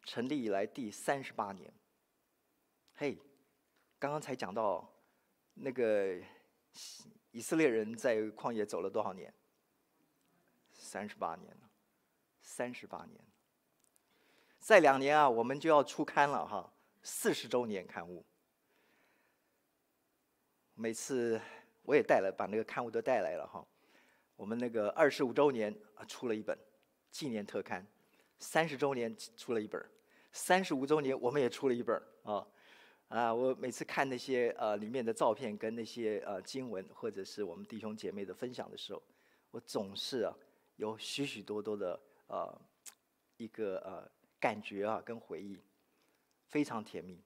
[0.06, 1.70] 成立以来第三十八年。
[2.94, 3.18] 嘿，
[3.98, 4.88] 刚刚才讲到
[5.52, 6.16] 那个
[7.32, 9.34] 以色列人在旷野走了多少年？
[10.72, 11.68] 三十八年了，
[12.40, 13.20] 三十八年。
[14.60, 18.24] 再两年啊，我们就要出刊了哈，四十周年刊物。
[20.74, 21.40] 每次
[21.82, 23.66] 我也带了，把那个刊物都带来了哈。
[24.36, 26.56] 我们那个二十五周年啊，出了一本
[27.10, 27.82] 纪念特刊；
[28.38, 29.80] 三十周年出了一本；
[30.36, 32.46] 三十五周年我们也出了一本啊。
[33.08, 39.00] 啊，我每次看那些呃里面的照片跟那些呃经文，或者是我们弟兄姐妹的分享的时候，
[39.52, 40.36] 我总是啊
[40.74, 42.60] 有许许多多的呃
[43.36, 45.58] 一个呃感觉啊跟回忆，
[46.48, 47.22] 非常甜蜜。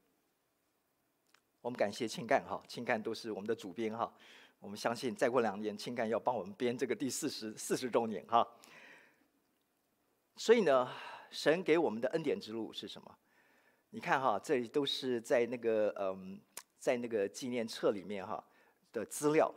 [1.62, 4.12] 我们感谢青干哈，青干都是我们的主编哈，
[4.60, 8.46] 我们相信再过两年青干要帮我们编这个第四十四十周年哈。
[10.36, 10.90] 所以呢，
[11.30, 13.16] 神给我们的恩典之路是什么？
[13.90, 16.40] 你看哈，这里都是在那个嗯，
[16.78, 18.42] 在那个纪念册里面哈
[18.92, 19.52] 的资料，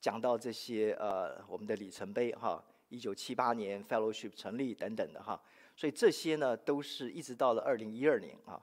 [0.00, 5.40] 讲到这些呃我们的里程碑哈，一九七八年 Fellowship 成立等等的哈，
[5.74, 8.62] 所以这些呢都是一直到了二零一二年啊。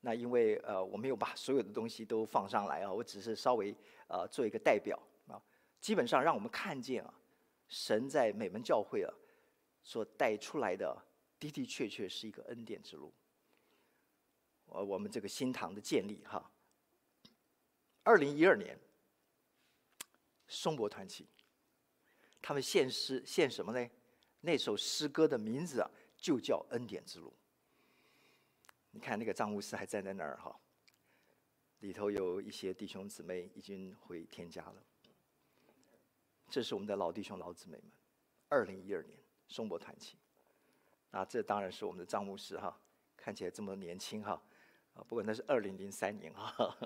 [0.00, 3.74] 那因为呃我没有把所有的东西都放上来啊，我只是稍微
[4.08, 5.40] 呃做一个代表啊，
[5.80, 7.14] 基本上让我们看见啊，
[7.68, 9.12] 神在美门教会啊
[9.82, 10.96] 所带出来的
[11.50, 13.12] 的的确确是一个恩典之路。
[14.66, 16.50] 呃，我们这个新堂的建立哈，
[18.02, 18.78] 二零一二年，
[20.48, 21.26] 松柏团体，
[22.40, 23.90] 他们献诗献什么呢？
[24.40, 27.28] 那首诗歌的名字啊，就叫《恩典之路》。
[28.92, 30.58] 你看那个张牧师还站在那儿哈，
[31.80, 34.82] 里头有一些弟兄姊妹已经回天家了。
[36.48, 37.90] 这是我们的老弟兄老姊妹们，
[38.48, 40.16] 二零一二年松柏团体，
[41.12, 42.76] 啊，这当然是我们的张牧师哈，
[43.16, 44.42] 看起来这么年轻哈。
[44.94, 46.76] 啊，不过那是二零零三年哈，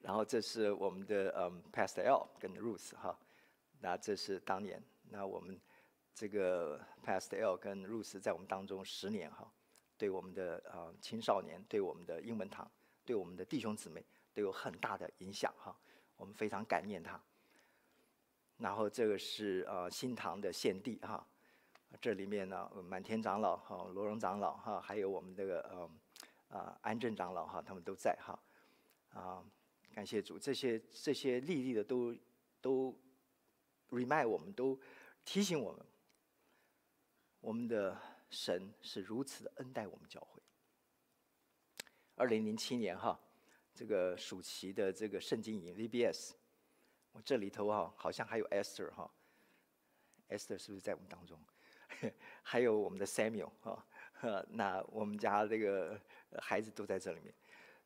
[0.00, 3.18] 然后这是我们的嗯 Pastel 跟 Ruth 哈，
[3.80, 5.58] 那这是当年，那我们
[6.14, 9.50] 这个 Pastel 跟 Ruth 在我们当中十年哈，
[9.96, 12.70] 对我们的啊青少年，对我们的英文堂，
[13.06, 15.74] 对我们的弟兄姊妹都有很大的影响哈，
[16.18, 17.18] 我们非常感念他。
[18.58, 21.26] 然后这个是呃新堂的献地哈。
[22.00, 28.38] 这里面呢，满天长老哈、罗荣长老哈，还有我们这个呃啊安正长老哈，他们都在哈
[29.10, 29.44] 啊，
[29.94, 32.14] 感谢主，这些这些历历的都
[32.60, 32.94] 都
[33.90, 34.78] remind 我们，都
[35.24, 35.86] 提醒我们，
[37.40, 37.98] 我们的
[38.30, 40.40] 神是如此的恩待我们教会。
[42.14, 43.18] 二零零七年哈，
[43.74, 46.32] 这个暑期的这个圣经营 VBS，
[47.12, 49.10] 我这里头哈好像还有 Esther 哈
[50.28, 51.40] ，Esther 是不是在我们当中？
[52.42, 53.84] 还有我们的 Samuel 哈，
[54.48, 56.00] 那我们家这个
[56.40, 57.34] 孩子都在这里面。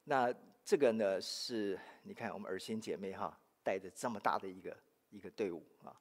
[0.04, 0.32] 那
[0.64, 4.76] 这个呢是，你看我们儿心姐妹哈，带着这么大的一个
[5.10, 5.96] 一个队伍啊。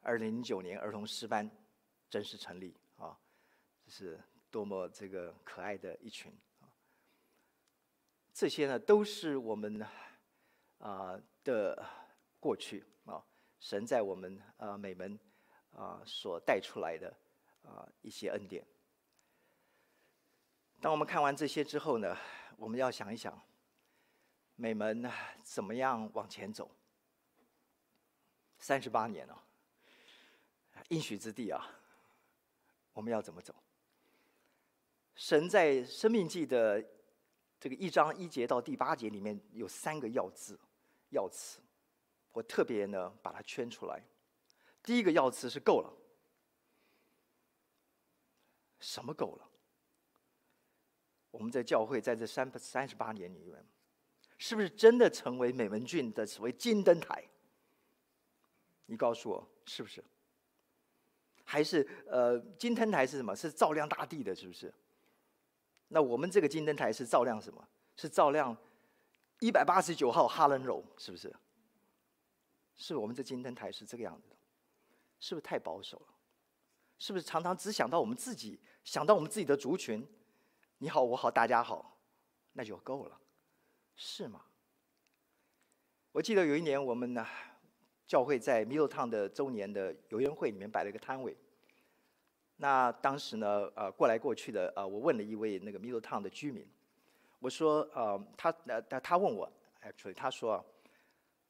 [0.00, 1.50] 二零零九年儿童诗班
[2.08, 3.18] 正式成立啊，
[3.84, 6.66] 这是多么这个可爱的一群啊。
[8.32, 9.84] 这些呢都是我们
[10.78, 11.84] 啊的
[12.40, 13.22] 过去啊，
[13.60, 15.18] 神在我们啊美门。
[15.72, 17.14] 啊，所带出来的
[17.62, 18.66] 啊一些恩典。
[20.80, 22.16] 当我们看完这些之后呢，
[22.56, 23.40] 我们要想一想，
[24.54, 25.10] 美门
[25.42, 26.70] 怎么样往前走？
[28.58, 29.44] 三十八年了，
[30.88, 31.64] 应许之地啊，
[32.92, 33.54] 我们要怎么走？
[35.14, 36.84] 神在《生命记》的
[37.58, 40.58] 这个一章一节到第八节里面有三个要字、
[41.10, 41.60] 要词，
[42.30, 44.00] 我特别呢把它圈出来。
[44.88, 45.92] 第一个要词是够了，
[48.80, 49.46] 什么够了？
[51.30, 53.62] 我们在教会在这三三十八年里面，
[54.38, 57.22] 是不是真的成为美门郡的所谓金灯台？
[58.86, 60.02] 你告诉我是不是？
[61.44, 63.36] 还是呃，金灯台是什么？
[63.36, 64.72] 是照亮大地的，是不是？
[65.88, 67.68] 那我们这个金灯台是照亮什么？
[67.94, 68.56] 是照亮
[69.40, 71.30] 一百八十九号哈伦楼，是不是？
[72.74, 74.37] 是我们这金灯台是这个样子的。
[75.20, 76.06] 是不是太保守了？
[76.98, 80.04] 是不是常常只想到我们自己，想到我们自己的族群？
[80.78, 81.96] 你好，我好，大家好，
[82.52, 83.20] 那就够了，
[83.94, 84.44] 是吗？
[86.10, 87.24] 我记得有一年，我们呢，
[88.06, 91.36] 教会在 Middletown 的周年的游园会里面摆了一个摊位。
[92.56, 96.68] 那当时呢，呃，过来过去的，呃，我问了一位那个 Middletown 的居民，
[97.38, 99.48] 我说，呃，他，呃，他问我
[99.82, 100.64] ，actually，他说，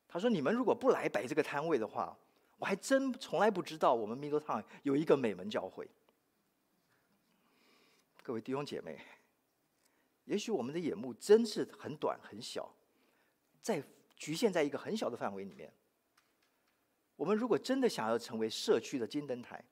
[0.07, 2.15] 他说，你们如果不来摆这个摊位的话。
[2.59, 5.89] 我还真从来不知道，我们 Middletown 有一个美门教会。
[8.23, 8.99] 各位弟兄姐妹，
[10.25, 12.75] 也许我们的眼目真是很短很小，
[13.63, 13.83] 在
[14.17, 15.73] 局限在一个很小的范围里面。
[17.17, 19.65] 我们如果真的想要成为社区的金灯台，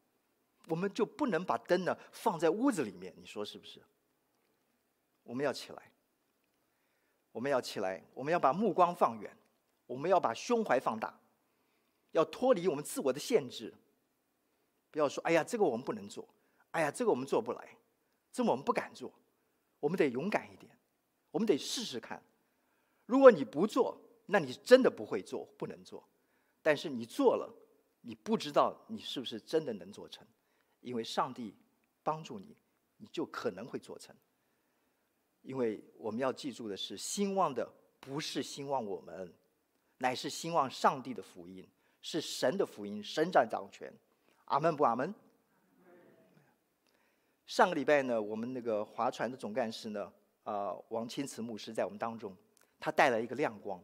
[0.68, 3.82] 我们就不能把灯呢放在屋子里面，你说是不是？
[5.24, 5.92] 我们要起来，
[7.32, 9.36] 我们要起来，我们要把目光放远，
[9.86, 11.20] 我们要把胸怀放大，
[12.12, 13.72] 要脱离我们自我的限制。
[14.90, 16.26] 不要说：“哎呀，这个我们不能做，
[16.70, 17.76] 哎呀，这个我们做不来，
[18.32, 19.12] 这我们不敢做。”
[19.78, 20.74] 我们得勇敢一点，
[21.30, 22.20] 我们得试试看。
[23.04, 26.02] 如果你不做，那你真的不会做，不能做。
[26.62, 27.54] 但是你做了，
[28.00, 30.26] 你不知道你是不是真的能做成，
[30.80, 31.54] 因为上帝
[32.02, 32.56] 帮助你，
[32.96, 34.16] 你就可能会做成。
[35.42, 39.32] 因为我们要记住的是，兴旺的不是兴旺我们，
[39.98, 41.68] 乃是兴旺上帝的福音，
[42.06, 43.92] 是神的福音，神在掌权。
[44.44, 45.12] 阿门不阿门？
[47.46, 50.04] 上个礼拜呢，我们那个划船的总干事呢，
[50.44, 52.36] 啊、呃，王清慈牧师在我们当中，
[52.78, 53.82] 他带来一个亮光。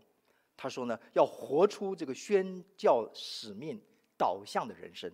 [0.57, 3.83] 他说呢，要活出这个宣教使命
[4.17, 5.13] 导向的人生。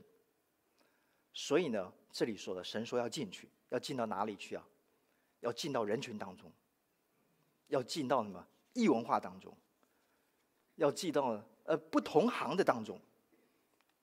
[1.32, 4.62] 所以呢，这里说的神说要进去，要进到哪里去啊？
[5.40, 6.52] 要进到人群当中，
[7.68, 9.56] 要进到什么异文化当中，
[10.74, 12.98] 要进到呃不同行的当中，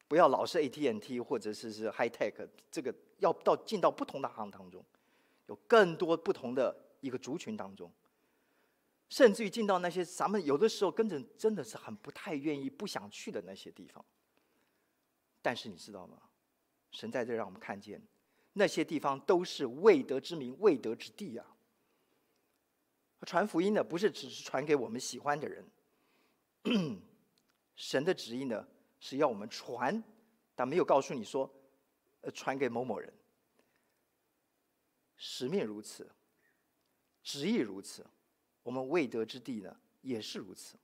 [0.07, 4.85] 不要老是 AT&T 或者是是 High Tech，这个要到进到不同的行当中，
[5.47, 7.91] 有更多不同的一个族群当中。
[9.09, 14.03] 甚至于进到那些咱们有的时候跟着真的是很不太愿意、不想去的那些地方。
[15.41, 16.17] 但是你知道吗？
[16.91, 18.01] 神在这让我们看见，
[18.53, 21.45] 那些地方都是未得之民、未得之地啊。
[23.25, 25.65] 传福音的，不是只是传给我们喜欢的人。
[27.75, 28.67] 神的旨意呢，
[28.99, 30.03] 是要我们传，
[30.55, 31.51] 但没有告诉你说，
[32.21, 33.13] 呃，传给某某人。
[35.17, 36.09] 使命如此，
[37.23, 38.05] 旨意如此。
[38.63, 40.77] 我们未得之地呢，也是如此。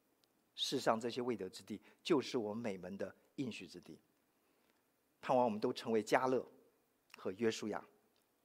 [0.54, 3.98] 世上这些未得之地，就是我们美门的应许之地。
[5.22, 6.46] 盼望我们都成为加勒
[7.18, 7.84] 和约书亚，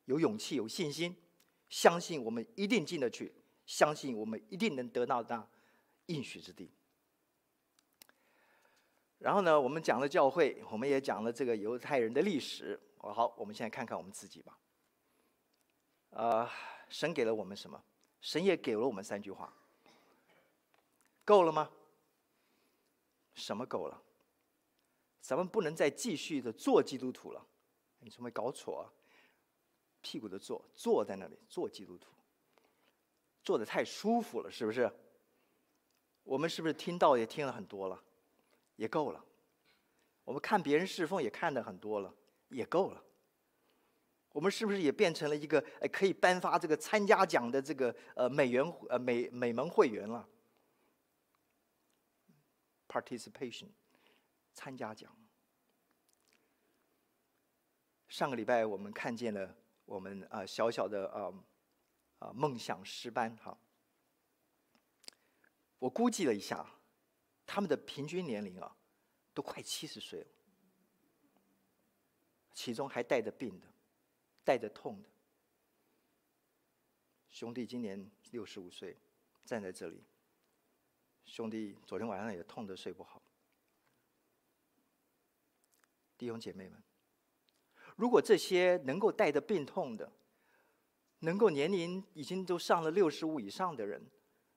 [0.07, 1.15] 有勇气、有信心，
[1.69, 3.33] 相信我们一定进得去，
[3.67, 5.49] 相信我们一定能得到那
[6.07, 6.71] 应许之地。
[9.19, 12.79] 然后呢，我们讲了教会，我们也讲了这个犹太人的历史。
[12.99, 14.59] 好，我们现在看看我们自己吧。
[16.11, 16.49] 呃，
[16.89, 17.83] 神给了我们什么？
[18.21, 19.53] 神也给了我们三句话，
[21.25, 21.71] 够了吗？
[23.35, 24.03] 什么够了？
[25.21, 27.47] 咱们不能再继续的做基督徒了，
[28.01, 28.85] 你怎么搞错啊？
[30.01, 32.11] 屁股的坐，坐在那里做基督徒，
[33.43, 34.91] 坐的太舒服了，是不是？
[36.25, 38.03] 我们是不是听到也听了很多了，
[38.77, 39.25] 也够了？
[40.25, 42.15] 我们看别人侍奉也看得很多了，
[42.49, 43.03] 也够了。
[44.31, 50.29] 我们是不是也变成了一个呃可以颁发这个参加奖的这个呃美员呃美美门会员了
[52.89, 53.69] ？Participation，
[54.53, 55.17] 参加奖。
[58.09, 61.33] 上个礼拜我们看见了我们啊小小的啊
[62.19, 63.57] 啊梦想诗班哈，
[65.79, 66.67] 我估计了一下，
[67.47, 68.77] 他们的平均年龄啊
[69.33, 70.27] 都快七十岁了，
[72.53, 73.67] 其中还带着病的。
[74.45, 75.09] 带着痛的
[77.29, 78.97] 兄弟，今年六十五岁，
[79.45, 80.01] 站在这里。
[81.25, 83.21] 兄弟昨天晚上也痛得睡不好。
[86.17, 86.81] 弟兄姐妹们，
[87.97, 90.13] 如果这些能够带着病痛的，
[91.19, 94.01] 能够年龄已经都上了六十五以上的人，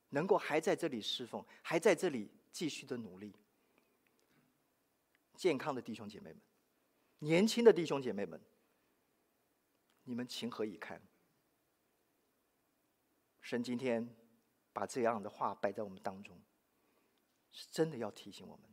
[0.10, 3.36] 能够还在这里侍奉，还在这里继续的努力，
[5.36, 6.42] 健康的弟兄姐妹们，
[7.20, 8.42] 年轻的弟兄姐妹们。
[10.04, 11.00] 你们情何以堪？
[13.42, 14.16] 神今天
[14.74, 16.42] 把这样的话摆在我们当中，
[17.52, 18.68] 是真的要提醒我们：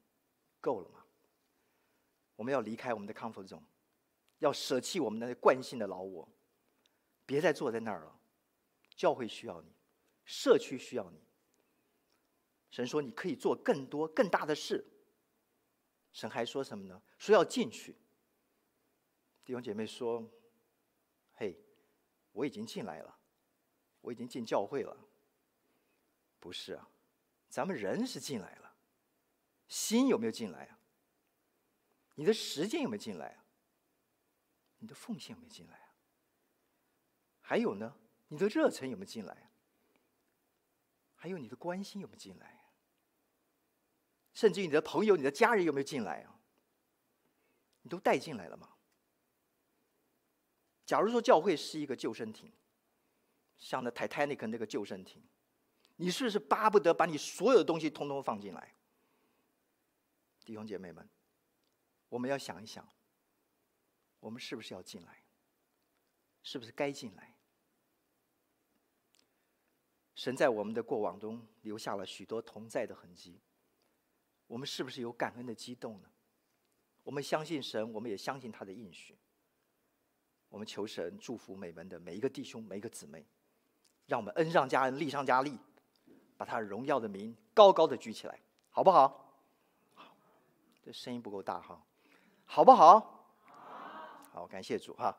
[0.60, 1.04] 够了吗？
[2.36, 3.64] 我们要离开我们的 comfort zone，
[4.38, 6.26] 要舍弃我们的惯性的老我，
[7.26, 8.18] 别再坐在那儿了。
[8.94, 9.70] 教会需要你，
[10.24, 11.25] 社区需要你。
[12.70, 14.86] 神说你可以做更多更大的事。
[16.12, 17.02] 神还说什么呢？
[17.18, 17.96] 说要进去。
[19.44, 20.30] 弟兄姐妹说。
[21.38, 21.54] 嘿，
[22.32, 23.18] 我已经进来了，
[24.00, 24.96] 我已经进教会了。
[26.40, 26.88] 不是啊，
[27.50, 28.74] 咱们人是进来了，
[29.68, 30.78] 心有没有进来啊？
[32.14, 33.44] 你的时间有没有进来啊？
[34.78, 35.94] 你的奉献有没有进来啊？
[37.42, 37.94] 还有呢，
[38.28, 39.50] 你的热忱有没有进来啊？
[41.16, 42.64] 还有你的关心有没有进来？
[44.32, 46.38] 甚至于你的朋友、你的家人有没有进来啊？
[47.82, 48.76] 你都带进来了吗？
[50.84, 52.52] 假如说教会是一个救生艇，
[53.56, 55.26] 像那 Titanic 那个救生艇，
[55.96, 58.74] 你是不是巴不得把你所有的东西通通放进来？
[60.44, 61.08] 弟兄姐妹们，
[62.08, 62.86] 我们要想一想，
[64.20, 65.24] 我们是不是要进来？
[66.42, 67.35] 是不是该进来？
[70.16, 73.38] 神在我们的过往中留下了许多同在的痕迹，
[74.48, 76.08] 我们是不是有感恩的激动呢？
[77.04, 79.16] 我们相信神，我们也相信他的应许。
[80.48, 83.26] 我们求神祝福美门的每一个弟兄、每一个姊妹，
[84.06, 85.58] 让我们恩上加恩，利上加利，
[86.36, 88.40] 把他荣耀的名高高的举起来，
[88.70, 89.22] 好不好？
[90.82, 91.84] 这声音不够大哈，
[92.46, 93.34] 好不好？
[94.32, 95.14] 好，感谢主哈。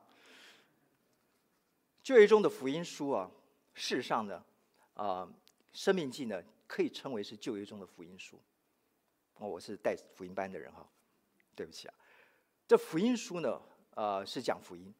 [2.02, 3.30] 旧约中的福音书啊，
[3.74, 4.43] 世上的，
[4.98, 5.24] 啊，
[5.72, 8.41] 《生命记》呢，可以称为是旧约中的福音书。
[9.36, 10.88] 哦，我是带福音班的人哈，
[11.56, 11.93] 对不起啊。
[12.68, 14.91] 这福音书呢，呃，是讲福音，《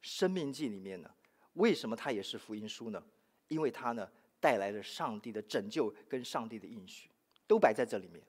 [0.00, 1.14] 生命记》里面呢，
[1.52, 3.04] 为什么它也是福音书呢？
[3.48, 7.10] 因为它呢，带来了上帝的拯救跟上帝的应许，
[7.46, 8.24] 都摆在这里面。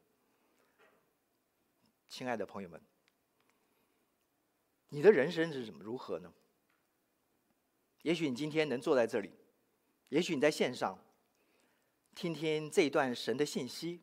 [2.10, 2.82] 亲爱的朋友们，
[4.90, 6.34] 你的人生是怎么如何呢？
[8.02, 9.32] 也许你今天能坐在这里，
[10.10, 11.00] 也许你在线上
[12.16, 14.00] 听听这一段神的信息，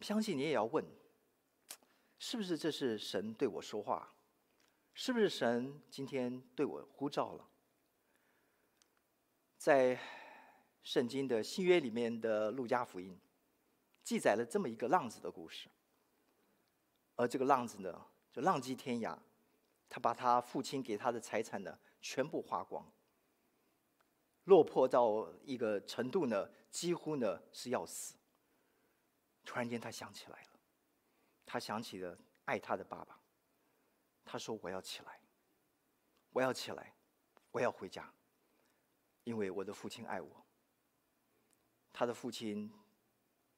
[0.00, 0.82] 相信你也要问：
[2.18, 4.14] 是不是这是神对我说话？
[4.94, 7.46] 是不是神今天对我呼召了？
[9.58, 10.00] 在
[10.82, 13.18] 圣经的新约里面的路加福音，
[14.02, 15.68] 记载了这么一个浪子的故事，
[17.16, 19.18] 而这个浪子呢，就浪迹天涯，
[19.90, 21.78] 他把他父亲给他的财产呢。
[22.06, 22.86] 全部花光，
[24.44, 28.14] 落魄到一个程度呢，几乎呢是要死。
[29.44, 30.48] 突然间，他想起来了，
[31.44, 33.18] 他想起了爱他的爸爸。
[34.24, 35.20] 他说：“我要起来，
[36.32, 36.94] 我要起来，
[37.50, 38.10] 我要回家，
[39.24, 40.44] 因为我的父亲爱我。”
[41.92, 42.72] 他的父亲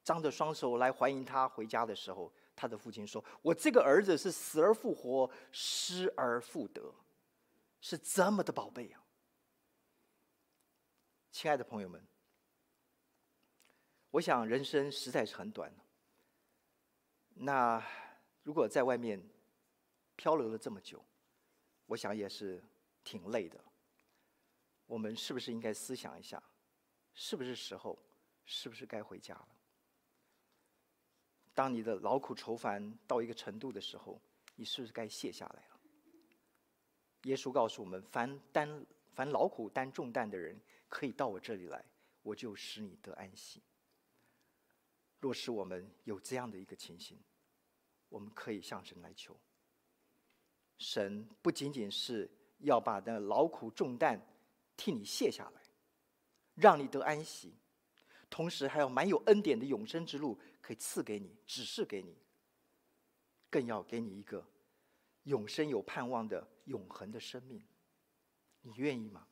[0.03, 6.93] 张着双手来欢迎他回家的时候，他的父亲说：“我这个儿子是死而复活，失而复得。”
[7.79, 9.06] 是这么的宝贝啊！
[11.31, 12.01] 亲爱的朋友们，
[14.09, 15.71] 我想人生实在是很短。
[17.33, 17.83] 那
[18.43, 19.21] 如果在外面
[20.15, 21.03] 漂流了这么久，
[21.85, 22.63] 我想也是
[23.03, 23.63] 挺累的。
[24.87, 26.41] 我们是不是应该思想一下，
[27.13, 27.99] 是不是时候，
[28.45, 29.47] 是不是该回家了？
[31.53, 34.19] 当你的劳苦愁烦到一个程度的时候，
[34.55, 35.79] 你是不是该卸下来了？
[37.23, 41.85] 耶稣告诉我们：“凡担凡劳苦担重担的人，可以到我这里来，
[42.21, 43.61] 我就使你得安息。”
[45.19, 47.19] 若是我们有这样的一个情形，
[48.09, 49.35] 我们可以向神来求。
[50.77, 52.29] 神不仅仅是
[52.59, 54.21] 要把那劳苦重担
[54.75, 55.61] 替你卸下来，
[56.53, 57.55] 让你得安息，
[58.29, 62.15] 同时还要满有恩典的永生之路可以赐给你，指示给你，
[63.49, 64.47] 更要给你一个。
[65.23, 67.61] 永生有盼望的永恒的生命，
[68.61, 69.27] 你愿意吗？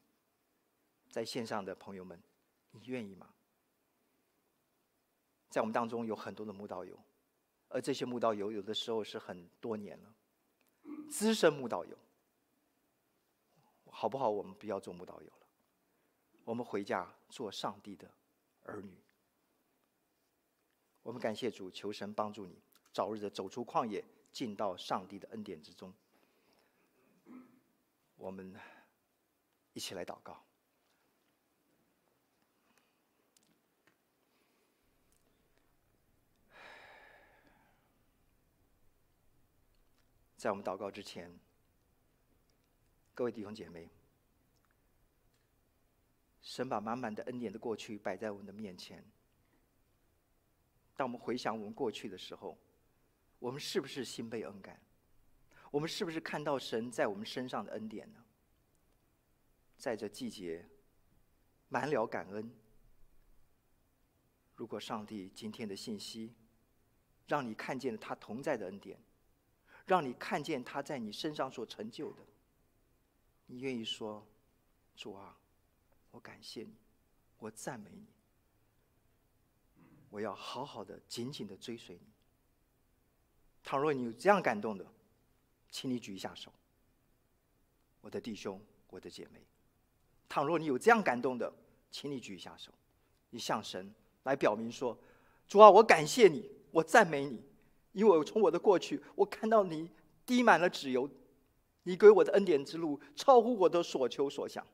[1.16, 2.22] 在线上的朋友们，
[2.72, 3.34] 你愿意吗？
[5.50, 7.02] 在我们当中有很多的慕道友，
[7.70, 10.14] 而这些慕道友有的时候是很多年了，
[11.10, 11.98] 资深慕道友，
[13.90, 14.30] 好不好？
[14.30, 15.48] 我们不要做慕道友了，
[16.44, 18.12] 我们回家做上帝的
[18.64, 19.02] 儿女。
[21.02, 22.62] 我们感谢主，求神帮助你，
[22.92, 24.04] 早日的走出旷野。
[24.34, 25.94] 进到上帝的恩典之中，
[28.18, 28.54] 我们
[29.72, 30.44] 一起来祷告。
[40.46, 41.28] 在我们祷告之前，
[43.16, 43.90] 各位弟兄姐妹，
[46.44, 49.04] 神把满满的恩典的过去摆在我们的面前。
[50.96, 52.56] 当我们回想我们过去的时候，
[53.40, 54.80] 我们是不是心被恩感？
[55.72, 58.24] 我们是不是看到神在我们身上的恩典呢？
[59.80, 60.64] 在这季节，
[61.70, 62.54] 满了感恩。
[64.56, 66.36] 如果上帝今天的信息，
[67.26, 69.00] 让你看见了他同在的恩典，
[69.86, 72.24] 让你看见他在你身上所成就的，
[73.46, 74.26] 你愿意说
[74.98, 75.38] ：“主啊，
[76.12, 76.74] 我感谢你，
[77.38, 78.06] 我赞美你，
[80.10, 82.08] 我要好好的、紧紧的追随你。”
[83.64, 84.86] 倘若你有这样感动的，
[85.70, 86.52] 请你举一下手，
[88.02, 88.60] 我的弟兄，
[88.90, 89.42] 我的姐妹。
[90.28, 91.52] 倘若你有这样感动的，
[91.92, 92.72] 请你举一下手，
[93.30, 94.98] 你向神来表明说
[95.48, 97.44] ：“主啊，我感谢你，我赞美你，
[97.96, 99.90] 因为我从我的过去，我看到你
[100.26, 101.10] 滴满了脂油，
[101.84, 104.68] 你给我的恩典之路超乎我的所求所想。”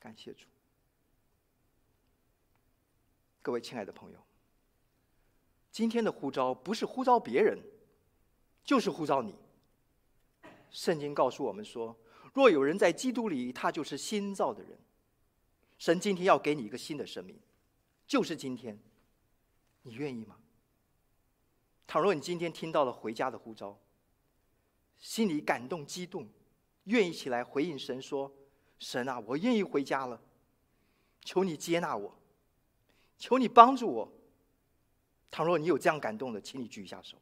[0.00, 0.46] 感谢主，
[3.42, 4.18] 各位亲爱的朋友。
[5.70, 7.58] 今天的呼召不是呼召别人，
[8.64, 9.34] 就是呼召你。
[10.70, 11.94] 圣经告诉我们说
[12.32, 14.78] ：“若有人在基督里，他就是新造的人。”
[15.76, 17.38] 神今天要给你一个新的生命，
[18.06, 18.78] 就是今天，
[19.82, 20.38] 你愿意吗？
[21.94, 23.78] 倘若你今天听到了回家的呼召，
[24.98, 26.28] 心里感动激动，
[26.86, 28.34] 愿意起来回应神说
[28.80, 30.20] ：“神啊，我愿意回家了，
[31.20, 32.12] 求你接纳我，
[33.16, 34.12] 求你帮助我。”
[35.30, 37.16] 倘若你有这样感动的，请你举一下手。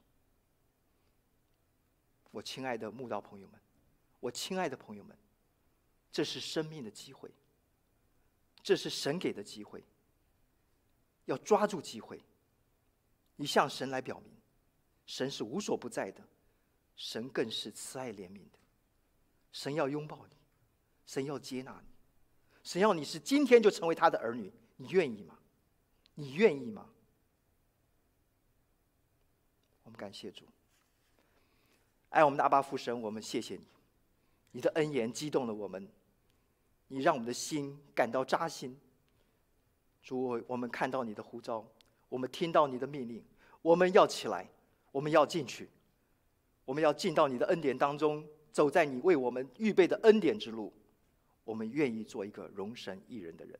[2.31, 3.61] 我亲爱的慕道朋友们，
[4.21, 5.15] 我亲爱的朋友们，
[6.11, 7.31] 这是生命的机会，
[8.63, 9.85] 这是神给的机会，
[11.27, 12.25] 要抓住机会。
[13.37, 14.33] 你向神来表明，
[15.07, 16.23] 神是无所不在的，
[16.97, 18.59] 神更是慈爱怜悯的，
[19.53, 20.37] 神要拥抱你，
[21.07, 21.89] 神要接纳你，
[22.63, 25.39] 神要你是今天就成为他的儿女，你愿意吗？
[26.15, 26.89] 你愿意吗？
[29.85, 30.45] 我们感谢主，
[32.11, 33.67] 爱我们的阿爸父神，我们谢谢你，
[34.53, 35.87] 你的恩言激动了我们，
[36.89, 38.79] 你让我们的心感到扎心。
[40.03, 41.67] 主，我们看到你的呼召，
[42.09, 43.25] 我们听到你的命令，
[43.61, 44.49] 我们要起来，
[44.93, 45.69] 我们要进去，
[46.65, 50.73] 我们要进到你的恩典当中，走在你为我们预备的恩典之路。
[51.45, 53.59] 我们愿意做一个荣神一人的人，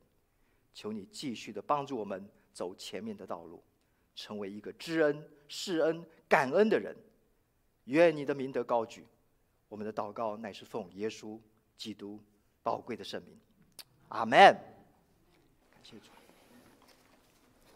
[0.73, 3.61] 求你继续的帮助我们走前面的道路。
[4.15, 6.95] 成为一个知恩、施恩、感恩的人，
[7.85, 9.07] 愿你的名德高举。
[9.71, 11.41] 我们的祷告乃是奉耶稣
[11.79, 12.21] 基督
[12.63, 13.35] 宝贵的圣名，
[14.11, 14.39] 阿门。
[15.71, 16.22] 感谢主。